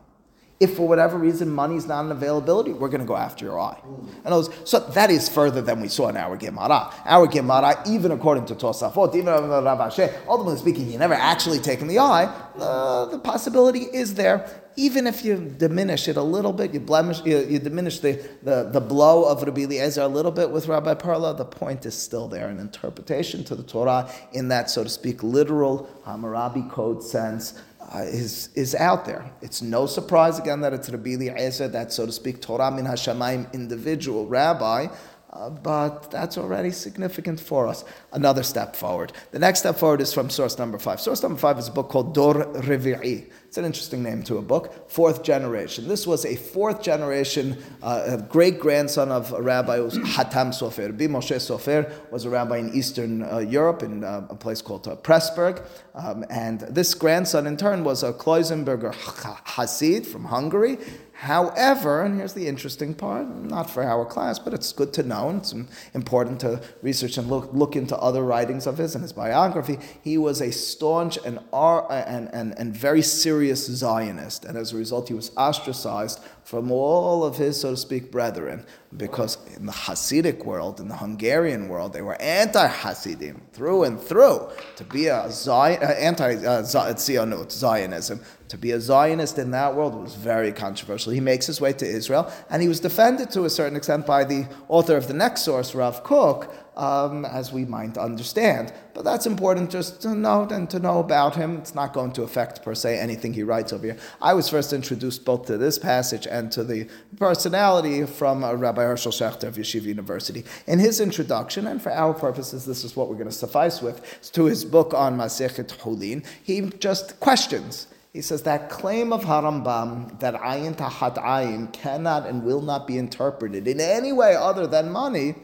[0.61, 3.61] If for whatever reason money is not an availability, we're going to go after your
[3.61, 3.81] eye.
[4.25, 6.93] And so that is further than we saw in our Gemara.
[7.05, 12.01] Our Gemara, even according to Tosafot, even Rav ultimately speaking, you never actually taken the
[12.01, 12.25] eye.
[12.59, 17.21] Uh, the possibility is there even if you diminish it a little bit, you blemish,
[17.25, 18.13] you, you diminish the,
[18.45, 21.97] the, the blow of Rabbi Eliezer a little bit with Rabbi Perla, the point is
[21.97, 22.49] still there.
[22.49, 27.61] An interpretation to the Torah in that, so to speak, literal Hammurabi code sense
[27.95, 29.31] uh, is, is out there.
[29.41, 33.53] It's no surprise again that it's Rabbi Eliezer, that, so to speak, Torah min Hashemayim
[33.55, 34.89] individual rabbi,
[35.31, 37.85] uh, but that's already significant for us.
[38.13, 39.13] Another step forward.
[39.31, 41.01] The next step forward is from source number five.
[41.01, 43.31] Source number five is a book called Dor Revi'i.
[43.49, 44.91] It's an interesting name to a book.
[44.91, 45.89] Fourth generation.
[45.89, 50.93] This was a fourth generation, uh, great grandson of a rabbi who was Hatam Sofer.
[50.93, 54.87] Bi Moshe Sofer was a rabbi in Eastern uh, Europe in uh, a place called
[54.87, 55.67] uh, Pressburg.
[55.95, 60.77] Um, and this grandson, in turn, was a Kloisenberger Hasid from Hungary.
[61.21, 65.29] However, and here's the interesting part, not for our class, but it's good to know,
[65.29, 65.53] and it's
[65.93, 69.79] important to research and look, look into other writings of his and his biography.
[70.05, 75.09] He was a staunch and, and, and, and very serious Zionist, and as a result,
[75.09, 78.65] he was ostracized from all of his, so to speak, brethren,
[78.97, 84.49] because in the Hasidic world, in the Hungarian world, they were anti-Hasidim through and through.
[84.77, 89.95] To be a Zion, uh, anti-Zionut, uh, Zionism, to be a Zionist in that world
[89.95, 91.13] was very controversial.
[91.13, 94.25] He makes his way to Israel, and he was defended to a certain extent by
[94.25, 98.73] the author of the next source, Rav Kook, um, as we might understand.
[98.95, 101.57] But that's important just to note and to know about him.
[101.59, 103.99] It's not going to affect, per se, anything he writes over here.
[104.23, 108.83] I was first introduced both to this passage and to the personality from uh, Rabbi
[108.83, 110.45] Hershel Schachter of Yeshiva University.
[110.67, 114.31] In his introduction, and for our purposes, this is what we're going to suffice with,
[114.33, 117.89] to his book on Masechet Hulin, he just questions.
[118.13, 122.97] He says that claim of Harambam that ayin tahat ayin cannot and will not be
[122.97, 125.35] interpreted in any way other than money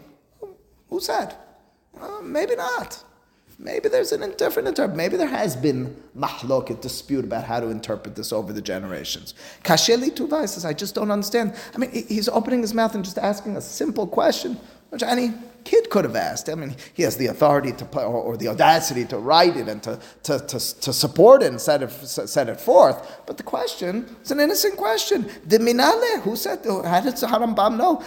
[0.89, 1.37] who said?
[2.01, 3.03] Uh, maybe not.
[3.59, 4.97] Maybe there's an different.
[4.97, 9.35] Maybe there has been mahlok, a dispute about how to interpret this over the generations.
[9.63, 11.55] Kasheli Tuva says, I just don't understand.
[11.75, 14.59] I mean, he's opening his mouth and just asking a simple question,
[14.91, 16.49] which any kid could have asked.
[16.49, 19.83] I mean, he has the authority to, or, or the audacity to write it and
[19.83, 23.23] to, to, to, to support it and set it, set it forth.
[23.27, 25.29] But the question is an innocent question.
[25.47, 28.03] The minale, who said, how did Harambam know?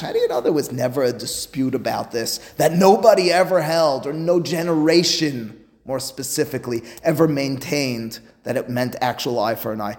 [0.00, 2.38] How do you know there was never a dispute about this?
[2.56, 9.40] That nobody ever held, or no generation, more specifically, ever maintained that it meant actual
[9.40, 9.96] eye for an eye.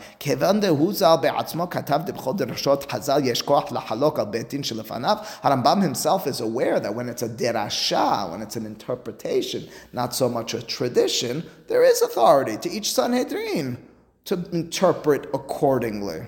[5.44, 10.30] Harambam himself is aware that when it's a derasha, when it's an interpretation, not so
[10.30, 13.78] much a tradition, there is authority to each Sanhedrin
[14.24, 16.22] to interpret accordingly.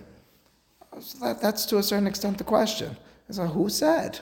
[0.99, 2.97] So that, that's to a certain extent the question.
[3.31, 4.19] So who said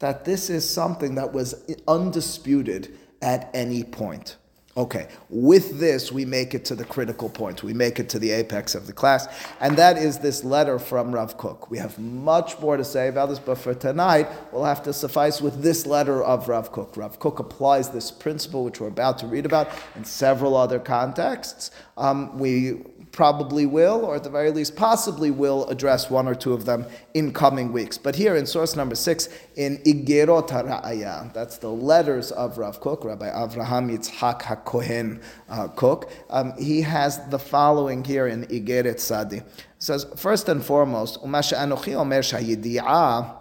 [0.00, 4.36] that this is something that was undisputed at any point?
[4.76, 7.62] Okay, with this, we make it to the critical point.
[7.62, 9.26] We make it to the apex of the class,
[9.58, 11.70] and that is this letter from Rav Kook.
[11.70, 15.40] We have much more to say about this, but for tonight, we'll have to suffice
[15.40, 16.94] with this letter of Rav Kook.
[16.94, 21.70] Rav Kook applies this principle, which we're about to read about, in several other contexts.
[21.96, 22.82] Um, we
[23.16, 26.84] probably will, or at the very least possibly will, address one or two of them
[27.14, 27.96] in coming weeks.
[27.96, 33.04] But here in source number six, in Igerot HaRa'aya, that's the letters of Rav Kook,
[33.04, 39.38] Rabbi Avraham Yitzhak HaKohen uh, um, he has the following here in Igeret Sadi.
[39.38, 39.44] It
[39.78, 43.34] says, first and foremost, Umasha Anochi Omer Shayidi'ah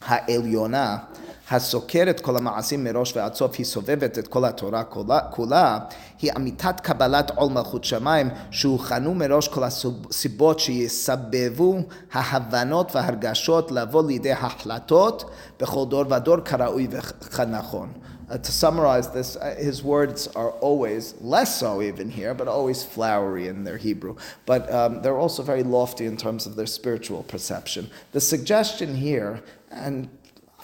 [0.00, 1.06] Ha'elyonah
[1.51, 5.79] הסוקרת כל המעשים מראש ועד סוף, היא סובבת את כל התורה כולה, כולה,
[6.21, 11.79] היא אמיתת קבלת עול מלכות שמיים, שהוכנו מראש כל הסיבות שיסבבו
[12.13, 17.89] ההבנות והרגשות לבוא לידי החלטות בכל דור ודור כראוי וכנכון.
[18.27, 22.83] Uh, to summarize this, uh, his words are always, less so even here, but always
[22.83, 24.15] flowery in their Hebrew.
[24.47, 27.91] But um, they're also very lofty in terms of their spiritual perception.
[28.13, 30.09] The suggestion here, and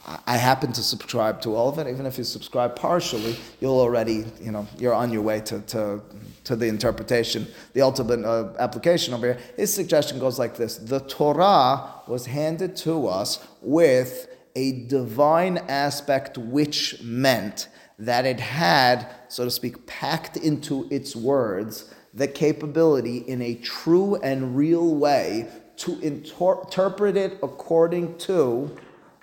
[0.06, 1.88] I happen to subscribe to all of it.
[1.88, 6.00] Even if you subscribe partially, you'll already, you know, you're on your way to, to,
[6.44, 9.38] to the interpretation, the ultimate uh, application over here.
[9.56, 16.38] His suggestion goes like this The Torah was handed to us with a divine aspect,
[16.38, 17.66] which meant
[17.98, 24.16] that it had, so to speak, packed into its words the capability in a true
[24.16, 28.74] and real way to inter- interpret it according to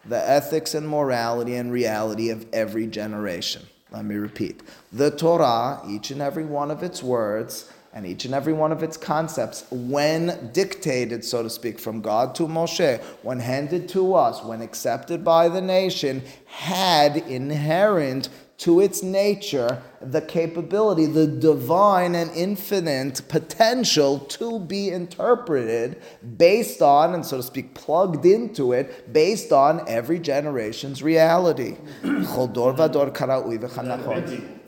[0.06, 3.64] the ethics and morality and reality of every generation.
[3.92, 4.62] Let me repeat.
[4.92, 8.82] The Torah, each and every one of its words, and each and every one of
[8.82, 14.44] its concepts, when dictated, so to speak, from God to Moshe, when handed to us,
[14.44, 18.30] when accepted by the nation, had inherent
[18.64, 26.02] to its nature the capability, the divine and infinite potential to be interpreted
[26.38, 31.76] based on, and so to speak, plugged into it, based on every generation's reality.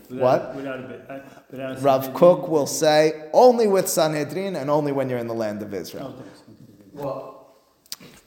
[0.09, 0.53] What?
[1.81, 5.73] Rav Kook will say only with Sanhedrin and only when you're in the land of
[5.73, 6.21] Israel.
[6.91, 7.55] Well,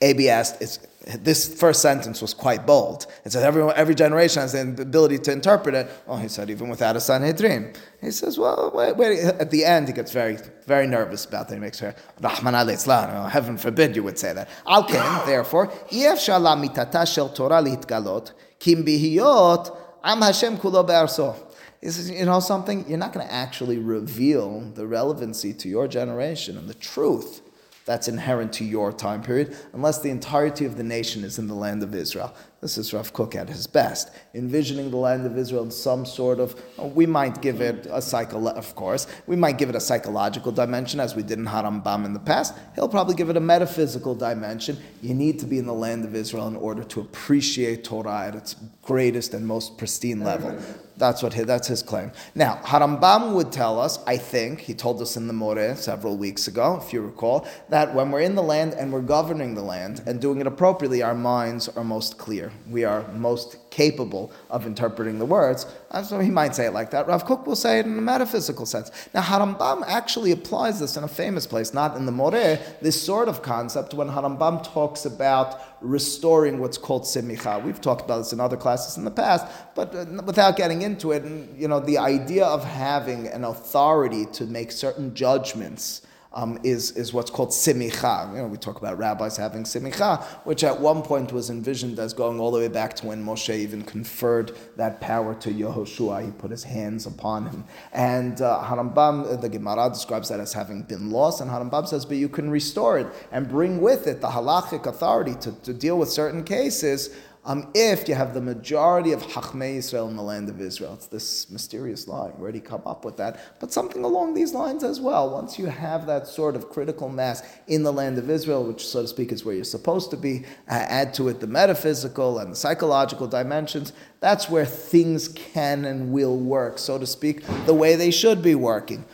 [0.00, 0.78] AB asked, it's,
[1.16, 3.06] this first sentence was quite bold.
[3.24, 5.90] It says every, every generation has the ability to interpret it.
[6.06, 7.72] Oh, he said even without a Sanhedrin.
[8.02, 9.20] He says, well, wait, wait.
[9.24, 11.54] At the end, he gets very, very nervous about that.
[11.54, 14.50] He makes her, Rahman al oh, heaven forbid you would say that.
[14.66, 21.36] Alken, therefore, if shala mitata shel Torah litgalot, kim bihiyot, am Hashem kulo be'arso.
[21.80, 22.86] He says, you know something?
[22.86, 27.40] You're not going to actually reveal the relevancy to your generation and the truth
[27.88, 31.54] that's inherent to your time period, unless the entirety of the nation is in the
[31.54, 32.34] land of Israel.
[32.60, 36.40] This is Rav Kook at his best, envisioning the land of Israel in some sort
[36.40, 36.60] of.
[36.76, 39.06] Uh, we might give it a psycho, of course.
[39.28, 42.54] We might give it a psychological dimension, as we did in Harambam in the past.
[42.74, 44.76] He'll probably give it a metaphysical dimension.
[45.02, 48.34] You need to be in the land of Israel in order to appreciate Torah at
[48.34, 50.58] its greatest and most pristine level.
[50.96, 52.10] That's what his, that's his claim.
[52.34, 56.48] Now, Harambam would tell us, I think, he told us in the Moreh several weeks
[56.48, 60.02] ago, if you recall, that when we're in the land and we're governing the land
[60.06, 62.47] and doing it appropriately, our minds are most clear.
[62.70, 65.66] We are most capable of interpreting the words.
[66.04, 67.06] So he might say it like that.
[67.06, 68.90] Rav Kook will say it in a metaphysical sense.
[69.14, 73.28] Now, Harambam actually applies this in a famous place, not in the Moreh, this sort
[73.28, 77.62] of concept when Harambam talks about restoring what's called simicha.
[77.62, 81.12] We've talked about this in other classes in the past, but uh, without getting into
[81.12, 81.24] it,
[81.56, 86.02] you know, the idea of having an authority to make certain judgments
[86.38, 88.30] um, is, is what's called simicha.
[88.32, 92.12] You know, we talk about rabbis having simicha, which at one point was envisioned as
[92.12, 96.24] going all the way back to when Moshe even conferred that power to Yehoshua.
[96.24, 97.64] He put his hands upon him.
[97.92, 102.06] And uh, Harambam, uh, the Gemara describes that as having been lost, and Harambam says,
[102.06, 105.98] but you can restore it and bring with it the halachic authority to, to deal
[105.98, 107.10] with certain cases
[107.48, 110.92] um, if you have the majority of Hachmei Israel in the land of Israel.
[110.92, 112.32] It's this mysterious line.
[112.32, 113.40] Where did he come up with that?
[113.58, 115.30] But something along these lines as well.
[115.30, 119.00] Once you have that sort of critical mass in the land of Israel, which, so
[119.00, 122.52] to speak, is where you're supposed to be, uh, add to it the metaphysical and
[122.52, 127.96] the psychological dimensions, that's where things can and will work, so to speak, the way
[127.96, 129.06] they should be working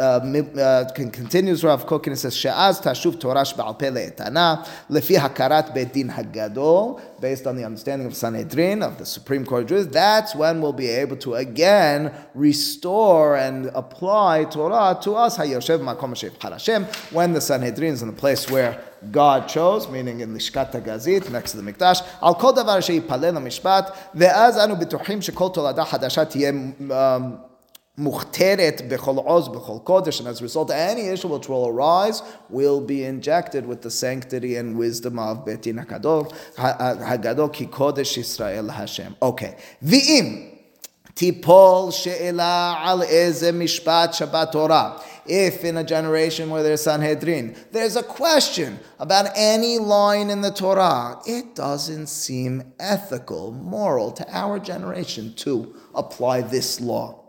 [0.00, 7.00] uh, continues Rav Kook and says, She'az tashuv Torah Sheba'al Peh lefi hakarat bedin hagadol,
[7.20, 10.74] based on the understanding of Sanhedrin, of the Supreme Court of Jews, that's when we'll
[10.74, 17.40] be able to again restore and apply Torah to us, hayoshev makom harashem when the
[17.40, 21.72] Sanhedrin is in the place where God chose, meaning in Lishkat Gazit next to the
[21.72, 26.52] Mikdash, על כל דבר שיפלל המשפט, ואז אנו בטוחים שכל תולדה חדשה תהיה
[27.98, 32.80] muhteret bechol oz bechol kodesh, and as a result, any issue which will arise will
[32.80, 39.14] be injected with the sanctity and wisdom of Betin Hagadol, Hagadol ki kodesh Israel Hashem.
[39.20, 40.56] Okay, v'im
[41.14, 45.02] tipol she'ela al eze mishpat Shabbat Torah.
[45.24, 50.50] If in a generation where there's Sanhedrin, there's a question about any line in the
[50.50, 57.21] Torah, it doesn't seem ethical, moral to our generation to apply this law.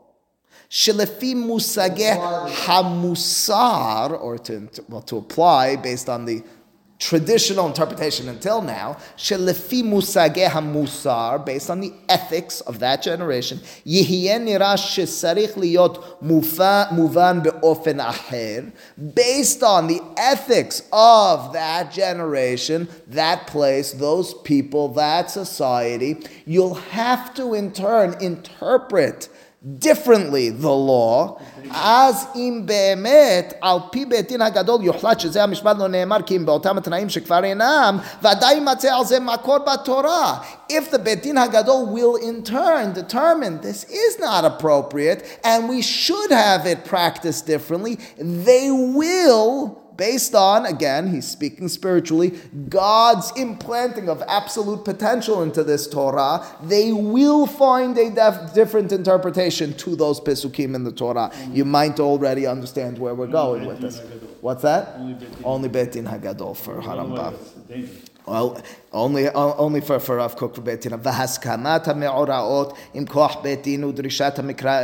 [0.74, 2.18] Shelefi musage
[2.66, 6.42] hamusar, or to, well, to apply based on the
[6.98, 13.60] traditional interpretation until now, shelefi musage hamusar, based on the ethics of that generation,
[19.14, 26.18] based on the ethics of that generation, that place, those people, that society,
[26.48, 29.30] you'll have to in turn interpret
[29.79, 31.41] differently the law,
[31.75, 36.47] אז אם באמת על פי בית דין הגדול יוחלט שזה המשפט לא נאמר כי אם
[36.47, 40.39] באותם התנאים שכבר אינם, ודאי יימצא על זה מקור בתורה.
[40.73, 45.83] If the בית דין הגדול will in turn determine this is not appropriate and we
[45.83, 47.99] should have it practiced differently,
[48.47, 52.32] they will based on, again, he's speaking spiritually,
[52.70, 59.74] God's implanting of absolute potential into this Torah, they will find a def- different interpretation
[59.76, 61.32] to those Pesukim in the Torah.
[61.34, 61.56] Mm.
[61.56, 64.02] You might already understand where we're going with this.
[64.42, 64.96] What's that?
[65.44, 65.70] Only.
[65.70, 67.18] Betin Hagadol for Harambam.
[67.18, 68.10] Otherwise, it's dangerous.
[68.26, 68.62] Well,
[68.93, 70.93] only only for for Rav Kook for Betin.
[71.03, 74.81] והסכמת המאורעות עם כוח בית דין ודרישת המקרא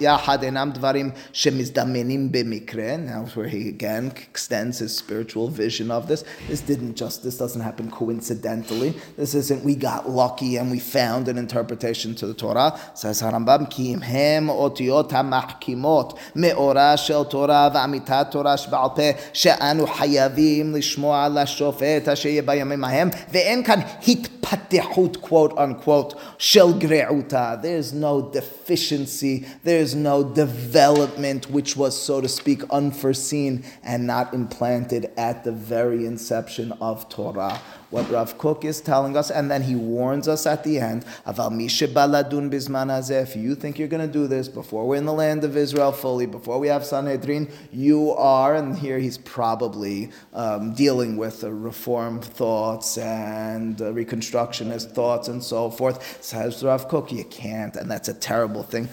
[0.00, 2.96] יחד אינם דברים שמזדמנים במקרה.
[2.96, 6.24] Now where he again extends his spiritual vision of this.
[6.48, 8.94] This didn't just, this doesn't happen coincidentally.
[9.16, 12.72] This isn't we got lucky and we found an interpretation to the Torah.
[12.94, 19.86] Says Harambam, כי אם הם אותיות המחכימות מאורה של תורה ואמיתת תורה שבעל פה, שאנו
[19.86, 27.54] חייבים לשמוע לשופט אשר יהיה בימים ההם, ואין כאן התפתחות, quote unquote, של גרעותה.
[27.62, 35.10] There's no deficiency, there's no development which was, so to speak, unforeseen and not implanted
[35.16, 37.60] at the very inception of Torah.
[37.89, 41.49] What Rav Kook is telling us, and then he warns us at the end, "Aval
[42.49, 45.43] bizman hazeh." if you think you're going to do this before we're in the land
[45.43, 51.17] of Israel fully, before we have Sanhedrin, you are, and here he's probably um, dealing
[51.17, 56.23] with reform thoughts and uh, reconstructionist thoughts and so forth.
[56.23, 58.87] Says Rav Kook, you can't, and that's a terrible thing.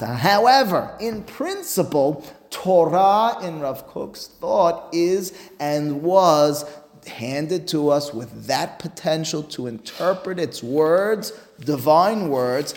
[0.00, 6.64] However, in principle, Torah in Rav Kook's thought is and was
[7.08, 12.74] handed to us with that potential to interpret its words, divine words,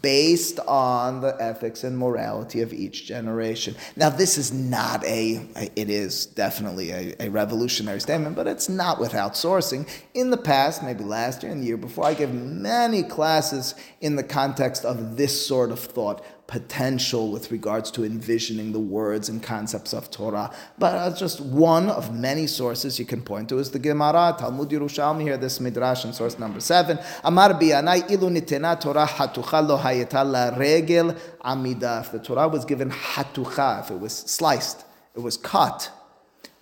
[0.00, 3.74] based on the ethics and morality of each generation.
[3.96, 9.00] Now, this is not a, it is definitely a, a revolutionary statement, but it's not
[9.00, 9.88] without sourcing.
[10.14, 14.16] In the past, maybe last year and the year before, I gave many classes in
[14.16, 19.42] the context of this sort of thought potential with regards to envisioning the words and
[19.42, 20.50] concepts of Torah.
[20.78, 24.68] But uh, just one of many sources you can point to is the Gemara, Talmud
[24.68, 26.98] Yerushalmi here, this Midrash in source number seven.
[27.24, 32.02] Amar biyanai ilu nitena Torah hatucha lo hayeta la regel amida.
[32.04, 34.84] If the Torah was given hatucha, if it was sliced,
[35.16, 35.90] it was cut,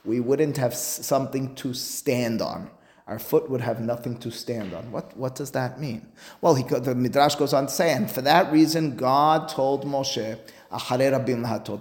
[0.04, 2.70] we wouldn't have something to stand on
[3.10, 4.92] our foot would have nothing to stand on.
[4.92, 6.06] What, what does that mean?
[6.40, 10.38] Well, he, the Midrash goes on to say, and for that reason, God told Moshe,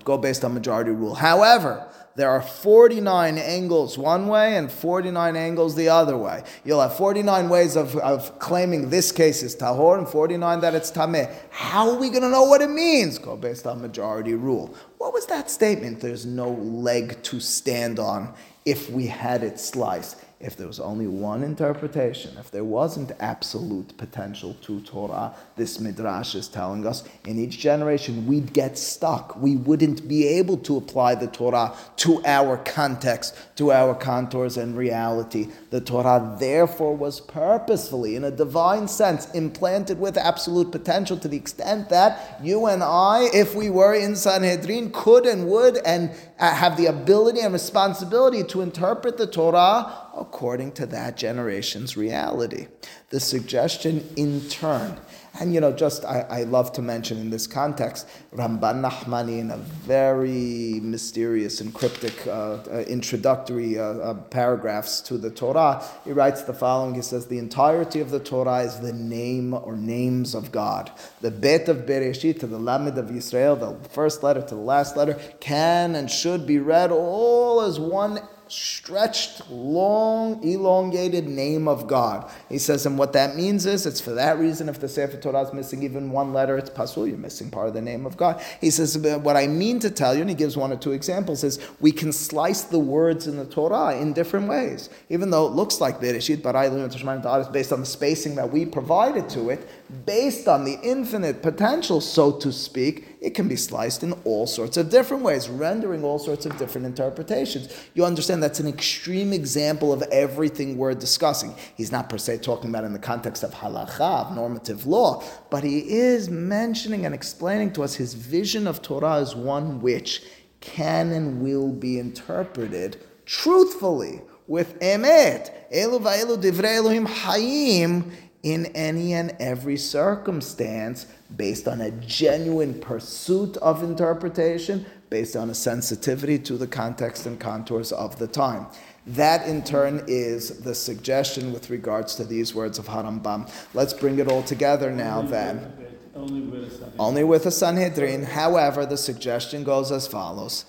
[0.03, 1.13] go based on majority rule.
[1.13, 6.43] However, there are 49 angles one way and 49 angles the other way.
[6.65, 10.91] You'll have 49 ways of, of claiming this case is tahor and 49 that it's
[10.91, 11.31] tameh.
[11.51, 13.19] How are we going to know what it means?
[13.19, 14.73] Go based on majority rule.
[14.97, 15.99] What was that statement?
[15.99, 18.33] There's no leg to stand on
[18.65, 23.97] if we had it sliced if there was only one interpretation, if there wasn't absolute
[23.97, 29.35] potential to Torah, this midrash is telling us in each generation we'd get stuck.
[29.35, 34.77] We wouldn't be able to apply the Torah to our context, to our contours and
[34.77, 35.49] reality.
[35.71, 41.35] The Torah therefore was purposefully, in a divine sense, implanted with absolute potential to the
[41.35, 46.55] extent that you and I, if we were in Sanhedrin, could and would and uh,
[46.55, 52.67] have the ability and responsibility to interpret the Torah according to that generation's reality.
[53.09, 54.99] The suggestion in turn,
[55.39, 59.51] and you know, just I, I love to mention in this context, Ramban Nachmani in
[59.51, 66.11] a very mysterious and cryptic uh, uh, introductory uh, uh, paragraphs to the Torah, he
[66.11, 66.95] writes the following.
[66.95, 70.91] He says, The entirety of the Torah is the name or names of God.
[71.21, 74.97] The Bet of Bereshit to the Lamed of Israel, the first letter to the last
[74.97, 78.19] letter, can and should be read all as one
[78.51, 82.29] stretched, long, elongated name of God.
[82.49, 85.41] He says, and what that means is, it's for that reason if the Sefer Torah
[85.41, 88.41] is missing even one letter, it's pasul, you're missing part of the name of God.
[88.59, 91.43] He says, what I mean to tell you, and he gives one or two examples,
[91.43, 94.89] is we can slice the words in the Torah in different ways.
[95.09, 98.65] Even though it looks like Bereshit, but I is based on the spacing that we
[98.65, 99.67] provided to it,
[100.05, 104.77] based on the infinite potential, so to speak, it can be sliced in all sorts
[104.77, 107.73] of different ways, rendering all sorts of different interpretations.
[107.93, 111.53] You understand that's an extreme example of everything we're discussing.
[111.75, 115.65] He's not per se talking about in the context of halacha, of normative law, but
[115.65, 120.23] he is mentioning and explaining to us his vision of Torah as one which
[120.61, 125.51] can and will be interpreted truthfully with emet.
[125.73, 128.11] Elu va'elu divrei Elohim hayim
[128.43, 135.55] in any and every circumstance based on a genuine pursuit of interpretation, based on a
[135.55, 138.65] sensitivity to the context and contours of the time.
[139.07, 143.51] That in turn is the suggestion with regards to these words of Harambam.
[143.73, 145.73] Let's bring it all together now then.
[146.15, 146.99] Only with a Sanhedrin.
[146.99, 148.23] Only with a Sanhedrin.
[148.23, 150.65] However, the suggestion goes as follows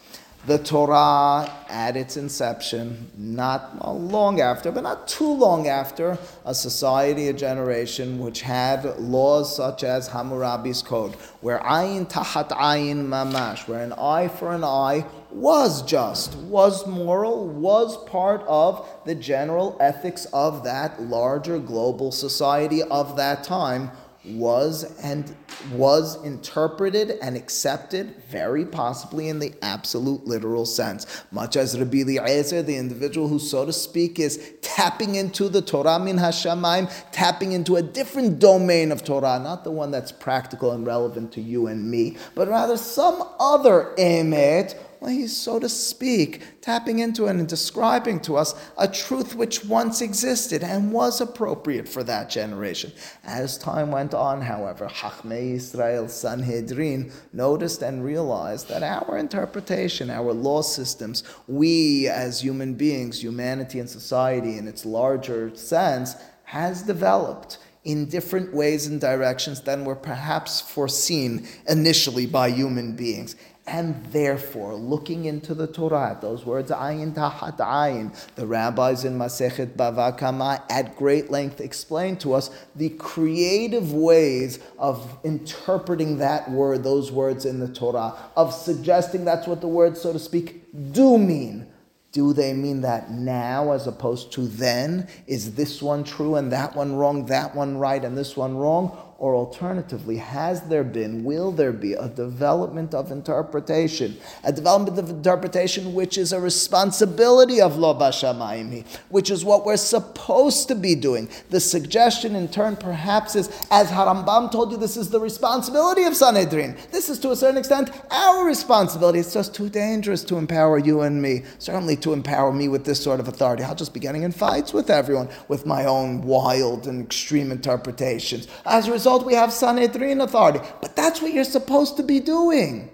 [0.46, 7.28] the Torah at its inception, not long after, but not too long after, a society,
[7.28, 11.12] a generation which had laws such as Hammurabi's Code,
[11.42, 17.46] where ayin tahat ayin mamash, where an eye for an eye was just, was moral,
[17.46, 23.90] was part of the general ethics of that larger global society of that time
[24.24, 25.34] was and
[25.72, 31.24] was interpreted and accepted very possibly in the absolute literal sense.
[31.30, 35.98] Much as Rabbi Eliezer, the individual who, so to speak, is tapping into the Torah
[35.98, 40.86] min Hashamayim, tapping into a different domain of Torah, not the one that's practical and
[40.86, 46.42] relevant to you and me, but rather some other emet well, he's, so to speak,
[46.60, 52.04] tapping into and describing to us a truth which once existed and was appropriate for
[52.04, 52.92] that generation.
[53.24, 60.34] As time went on, however, Hachmei Israel Sanhedrin noticed and realized that our interpretation, our
[60.34, 67.56] law systems, we as human beings, humanity and society in its larger sense, has developed
[67.84, 73.36] in different ways and directions than were perhaps foreseen initially by human beings.
[73.66, 79.76] And therefore, looking into the Torah, those words, ayin tahat ayin, the rabbis in Masechet
[79.76, 86.82] Bava Kama at great length explain to us the creative ways of interpreting that word,
[86.82, 91.16] those words in the Torah, of suggesting that's what the words, so to speak, do
[91.16, 91.66] mean.
[92.12, 95.06] Do they mean that now as opposed to then?
[95.28, 98.98] Is this one true and that one wrong, that one right and this one wrong?
[99.20, 104.16] Or alternatively, has there been, will there be a development of interpretation?
[104.44, 109.76] A development of interpretation which is a responsibility of Lo Bashamayim, which is what we're
[109.76, 111.28] supposed to be doing.
[111.50, 116.16] The suggestion in turn perhaps is, as Harambam told you, this is the responsibility of
[116.16, 116.74] Sanhedrin.
[116.90, 119.18] This is to a certain extent our responsibility.
[119.18, 121.42] It's just too dangerous to empower you and me.
[121.58, 123.64] Certainly to empower me with this sort of authority.
[123.64, 128.48] I'll just be getting in fights with everyone with my own wild and extreme interpretations.
[128.64, 130.60] As a result, result, we have Sanhedrin authority.
[130.80, 132.90] But that's what you're supposed to be doing.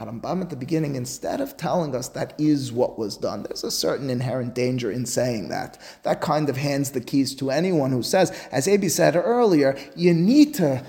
[0.00, 4.08] At the beginning, instead of telling us that is what was done, there's a certain
[4.08, 5.78] inherent danger in saying that.
[6.04, 10.14] That kind of hands the keys to anyone who says, as Abi said earlier, you
[10.14, 10.82] need to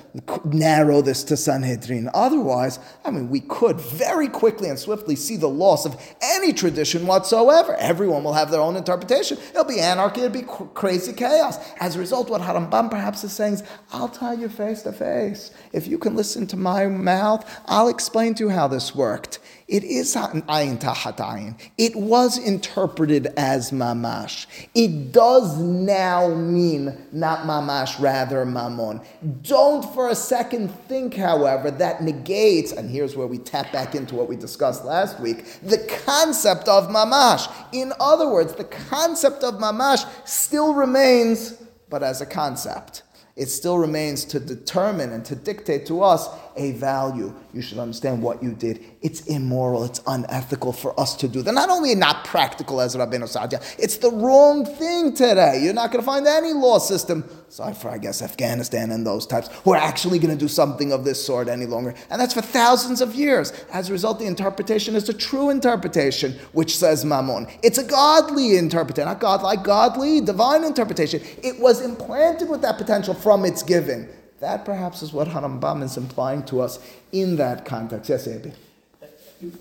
[0.45, 2.09] narrow this to Sanhedrin.
[2.13, 7.05] Otherwise, I mean, we could very quickly and swiftly see the loss of any tradition
[7.05, 7.75] whatsoever.
[7.75, 9.37] Everyone will have their own interpretation.
[9.49, 11.57] It'll be anarchy, it'll be crazy chaos.
[11.81, 15.51] As a result, what Harambam perhaps is saying is, I'll tell you face to face.
[15.73, 19.39] If you can listen to my mouth, I'll explain to you how this works worked.
[19.67, 21.59] It is ayin tahat ayin.
[21.79, 24.45] It was interpreted as mamash.
[24.75, 29.03] It does now mean not mamash, rather mamon.
[29.41, 34.13] Don't for a second think, however, that negates, and here's where we tap back into
[34.13, 37.51] what we discussed last week, the concept of mamash.
[37.71, 41.53] In other words, the concept of mamash still remains,
[41.89, 43.01] but as a concept
[43.35, 47.33] it still remains to determine and to dictate to us a value.
[47.53, 48.83] You should understand what you did.
[49.01, 51.53] It's immoral, it's unethical for us to do that.
[51.53, 55.61] Not only not practical as Rabbeinu Saadia, it's the wrong thing today.
[55.63, 59.25] You're not going to find any law system, aside for, I guess, Afghanistan and those
[59.25, 61.93] types, who are actually going to do something of this sort any longer.
[62.09, 63.51] And that's for thousands of years.
[63.71, 67.47] As a result, the interpretation is a true interpretation, which says Mammon.
[67.63, 71.21] It's a godly interpretation, not godlike, godly, divine interpretation.
[71.43, 74.07] It was implanted with that potential from its giving.
[74.41, 76.79] That perhaps is what Harambam is implying to us
[77.11, 78.09] in that context.
[78.09, 78.51] Yes, Abi.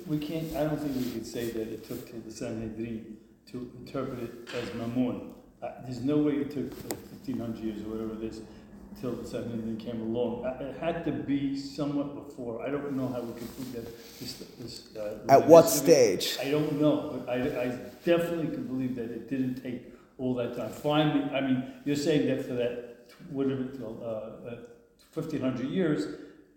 [0.06, 3.16] We can't, I don't think we could say that it took till the Sanhedrin
[3.50, 5.32] to interpret it as Mammon.
[5.62, 8.40] Uh, there's no way it took uh, fifteen hundred years or whatever it is
[9.00, 10.44] till the Sanhedrin came along.
[10.44, 12.62] Uh, It had to be somewhat before.
[12.66, 14.96] I don't know how we could prove that this, this.
[14.96, 16.46] uh, At what this of it- stage?
[16.46, 17.66] I don't know, but I, I
[18.04, 19.82] definitely can believe that it didn't take
[20.18, 20.70] all that time.
[20.70, 22.89] Finally, I mean, you're saying that for that,
[23.30, 24.54] whatever, till, uh,
[25.12, 26.06] fifteen hundred years,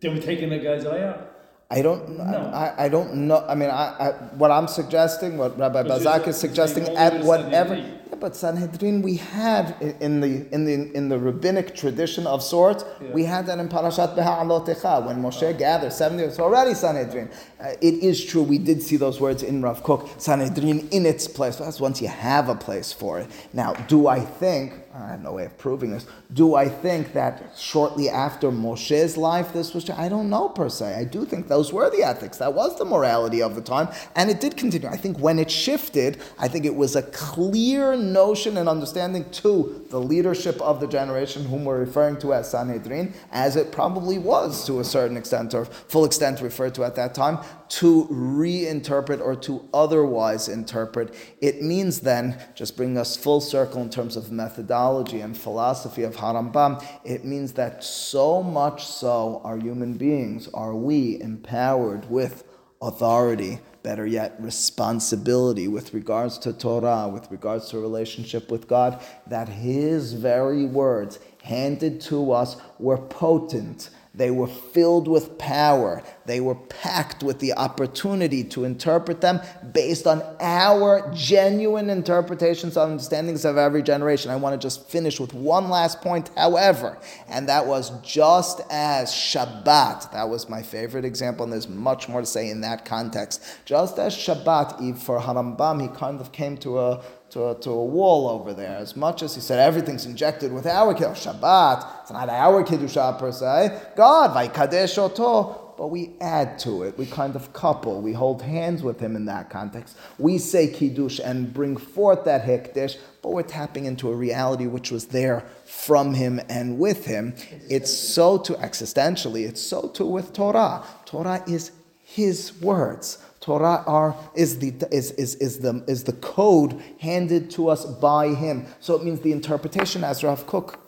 [0.02, 1.30] they were taking that guy's eye out.
[1.72, 2.18] I don't.
[2.18, 2.24] No.
[2.54, 3.44] I, I don't know.
[3.48, 7.76] I mean, I, I, what I'm suggesting, what Rabbi Bazak is suggesting, at whatever.
[7.76, 12.86] Yeah, but Sanhedrin, we had in the in the in the rabbinic tradition of sorts,
[13.02, 13.12] Yeah.
[13.12, 16.24] we had that in Parashat Beha'alotecha when Moshe gathered seventy.
[16.24, 17.32] It's already Sanhedrin.
[17.60, 18.44] Uh, it is true.
[18.44, 20.08] We did see those words in Rav Kook.
[20.20, 21.56] Sanhedrin in its place.
[21.56, 23.32] That's once you have a place for it.
[23.52, 24.74] Now, do I think?
[24.96, 26.06] I have no way of proving this.
[26.34, 29.90] Do I think that shortly after Moshe's life this was?
[29.90, 30.94] I don't know per se.
[30.94, 32.38] I do think those were the ethics.
[32.38, 34.88] That was the morality of the time, and it did continue.
[34.88, 39.84] I think when it shifted, I think it was a clear notion and understanding to
[39.90, 44.64] the leadership of the generation whom we're referring to as Sanhedrin, as it probably was
[44.68, 47.40] to a certain extent or full extent referred to at that time,
[47.74, 51.16] to reinterpret or to otherwise interpret.
[51.42, 56.18] It means then, just bring us full circle in terms of methodology and philosophy of
[56.18, 62.44] Harambam, it means that so much so are human beings, are we empowered with
[62.80, 69.50] authority, better yet, responsibility with regards to Torah, with regards to relationship with God, that
[69.50, 73.90] His very words handed to us were potent.
[74.16, 76.04] They were filled with power.
[76.28, 79.42] They were packed with the opportunity to interpret them
[79.72, 84.30] based on our genuine interpretations and understandings of every generation.
[84.30, 89.12] I want to just finish with one last point, however, and that was just as
[89.12, 93.44] Shabbat, that was my favorite example, and there's much more to say in that context.
[93.66, 97.04] Just as Shabbat, Eve, for Harambam, he kind of came to a
[97.34, 98.78] to a, to a wall over there.
[98.78, 102.64] As much as he said everything's injected with our kiddush, oh, Shabbat, it's not our
[102.64, 103.82] kiddusha per se.
[103.96, 106.96] God, vaykadesh oto, but we add to it.
[106.96, 108.02] We kind of couple.
[108.02, 109.98] We hold hands with him in that context.
[110.20, 114.92] We say kiddush and bring forth that hekdesh, but we're tapping into a reality which
[114.92, 117.34] was there from him and with him.
[117.68, 119.48] It's so too existentially.
[119.48, 120.84] It's so too with Torah.
[121.06, 121.72] Torah is
[122.04, 123.18] his words.
[123.44, 128.30] Torah are, is, the, is, is, is, the, is the code handed to us by
[128.30, 128.66] him.
[128.80, 130.80] So it means the interpretation, as Rav Kook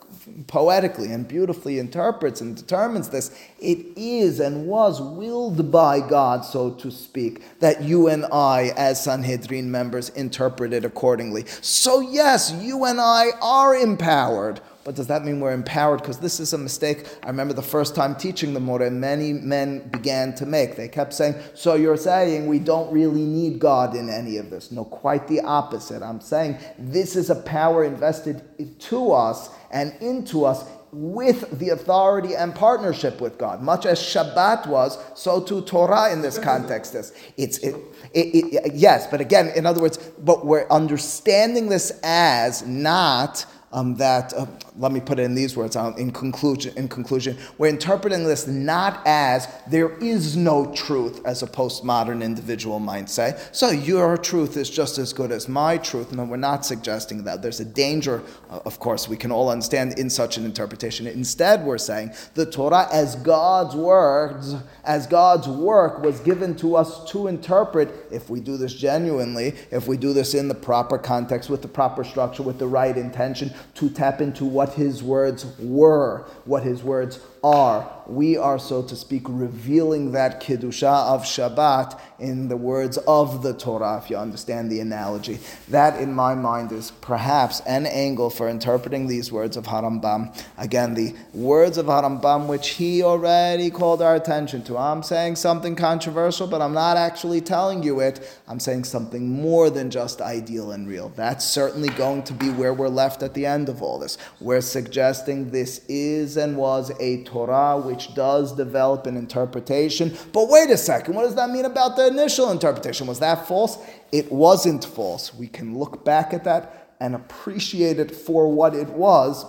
[0.46, 6.70] poetically and beautifully interprets and determines this, it is and was willed by God, so
[6.70, 11.44] to speak, that you and I, as Sanhedrin members, interpret it accordingly.
[11.60, 14.62] So, yes, you and I are empowered.
[14.86, 16.00] But does that mean we're empowered?
[16.00, 17.08] Because this is a mistake.
[17.24, 20.76] I remember the first time teaching the Moreh, many men began to make.
[20.76, 24.70] They kept saying, So you're saying we don't really need God in any of this.
[24.70, 26.04] No, quite the opposite.
[26.04, 28.44] I'm saying this is a power invested
[28.82, 33.60] to us and into us with the authority and partnership with God.
[33.60, 37.12] Much as Shabbat was, so too Torah in this context is.
[37.36, 37.74] It's it,
[38.14, 43.94] it, it, yes, but again, in other words, but we're understanding this as not um,
[43.96, 44.32] that.
[44.32, 44.46] Uh,
[44.78, 45.76] let me put it in these words.
[45.76, 51.42] Um, in conclusion, in conclusion, we're interpreting this not as there is no truth, as
[51.42, 53.38] a postmodern individual might say.
[53.52, 56.12] So your truth is just as good as my truth.
[56.12, 57.42] No, we're not suggesting that.
[57.42, 61.06] There's a danger, uh, of course, we can all understand in such an interpretation.
[61.06, 64.54] Instead, we're saying the Torah, as God's words,
[64.84, 68.06] as God's work, was given to us to interpret.
[68.10, 71.68] If we do this genuinely, if we do this in the proper context, with the
[71.68, 76.82] proper structure, with the right intention, to tap into what His words were, what His
[76.82, 77.92] words are.
[78.08, 83.52] We are, so to speak, revealing that Kiddusha of Shabbat in the words of the
[83.52, 85.38] Torah, if you understand the analogy.
[85.68, 90.36] That, in my mind, is perhaps an angle for interpreting these words of Harambam.
[90.56, 94.78] Again, the words of Harambam, which he already called our attention to.
[94.78, 98.40] I'm saying something controversial, but I'm not actually telling you it.
[98.46, 101.10] I'm saying something more than just ideal and real.
[101.10, 104.16] That's certainly going to be where we're left at the end of all this.
[104.40, 110.16] We're suggesting this is and was a Torah Torah which does develop an interpretation.
[110.32, 113.06] But wait a second, what does that mean about the initial interpretation?
[113.06, 113.78] Was that false?
[114.10, 115.34] It wasn't false.
[115.34, 119.44] We can look back at that and appreciate it for what it was,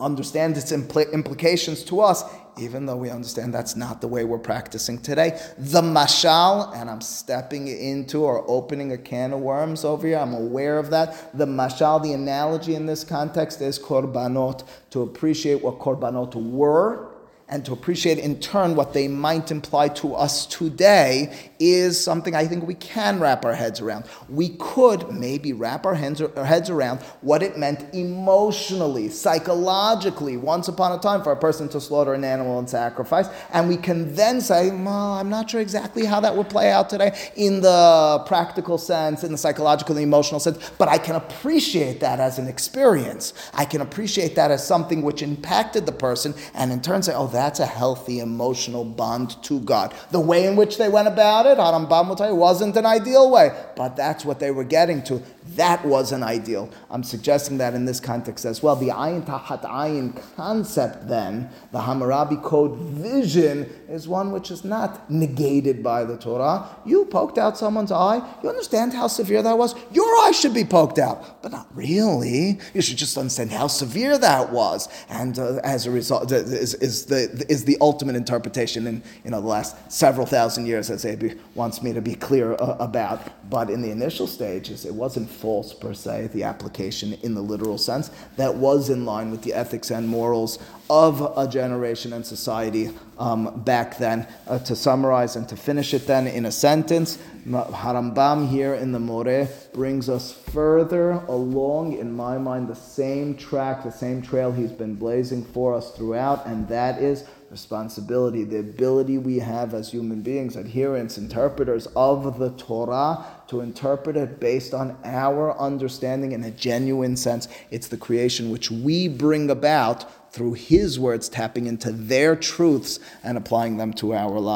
[0.00, 2.24] understand its impl- implications to us,
[2.58, 5.40] even though we understand that's not the way we're practicing today.
[5.56, 10.34] The mashal, and I'm stepping into or opening a can of worms over here, I'm
[10.34, 11.38] aware of that.
[11.38, 17.11] The mashal, the analogy in this context is korbanot, to appreciate what korbanot were
[17.52, 22.46] and to appreciate in turn what they might imply to us today is something I
[22.46, 24.06] think we can wrap our heads around.
[24.30, 30.68] We could maybe wrap our heads, our heads around what it meant emotionally, psychologically, once
[30.68, 33.28] upon a time for a person to slaughter an animal and sacrifice.
[33.52, 36.88] And we can then say, well, I'm not sure exactly how that would play out
[36.88, 42.00] today in the practical sense, in the psychological and emotional sense, but I can appreciate
[42.00, 43.34] that as an experience.
[43.52, 47.26] I can appreciate that as something which impacted the person and in turn say, oh,
[47.42, 49.92] that's a healthy emotional bond to God.
[50.12, 53.32] The way in which they went about it, Harambam will tell you, wasn't an ideal
[53.32, 55.20] way, but that's what they were getting to.
[55.56, 56.70] That was an ideal.
[56.88, 58.76] I'm suggesting that in this context as well.
[58.76, 65.10] The ayin tahat ayin concept, then, the Hammurabi Code vision, is one which is not
[65.10, 66.68] negated by the Torah.
[66.86, 68.22] You poked out someone's eye.
[68.44, 69.74] You understand how severe that was?
[69.92, 72.60] Your eye should be poked out, but not really.
[72.72, 74.88] You should just understand how severe that was.
[75.08, 77.06] And uh, as a result, is, is,
[77.48, 81.82] is the ultimate interpretation in you know, the last several thousand years, as Abi wants
[81.82, 83.20] me to be clear uh, about.
[83.50, 87.78] But in the initial stages, it wasn't false per se, the application in the literal
[87.78, 90.58] sense, that was in line with the ethics and morals
[90.90, 94.26] of a generation and society um, back then.
[94.46, 99.00] Uh, to summarize and to finish it then in a sentence, Harambam here in the
[99.00, 104.72] Moreh brings us further along, in my mind, the same track, the same trail he's
[104.72, 110.22] been blazing for us throughout, and that is responsibility, the ability we have as human
[110.22, 116.50] beings, adherents, interpreters of the Torah, to interpret it based on our understanding in a
[116.50, 117.48] genuine sense.
[117.70, 123.38] It's the creation which we bring about through His words, tapping into their truths and
[123.38, 124.52] applying them to our lives.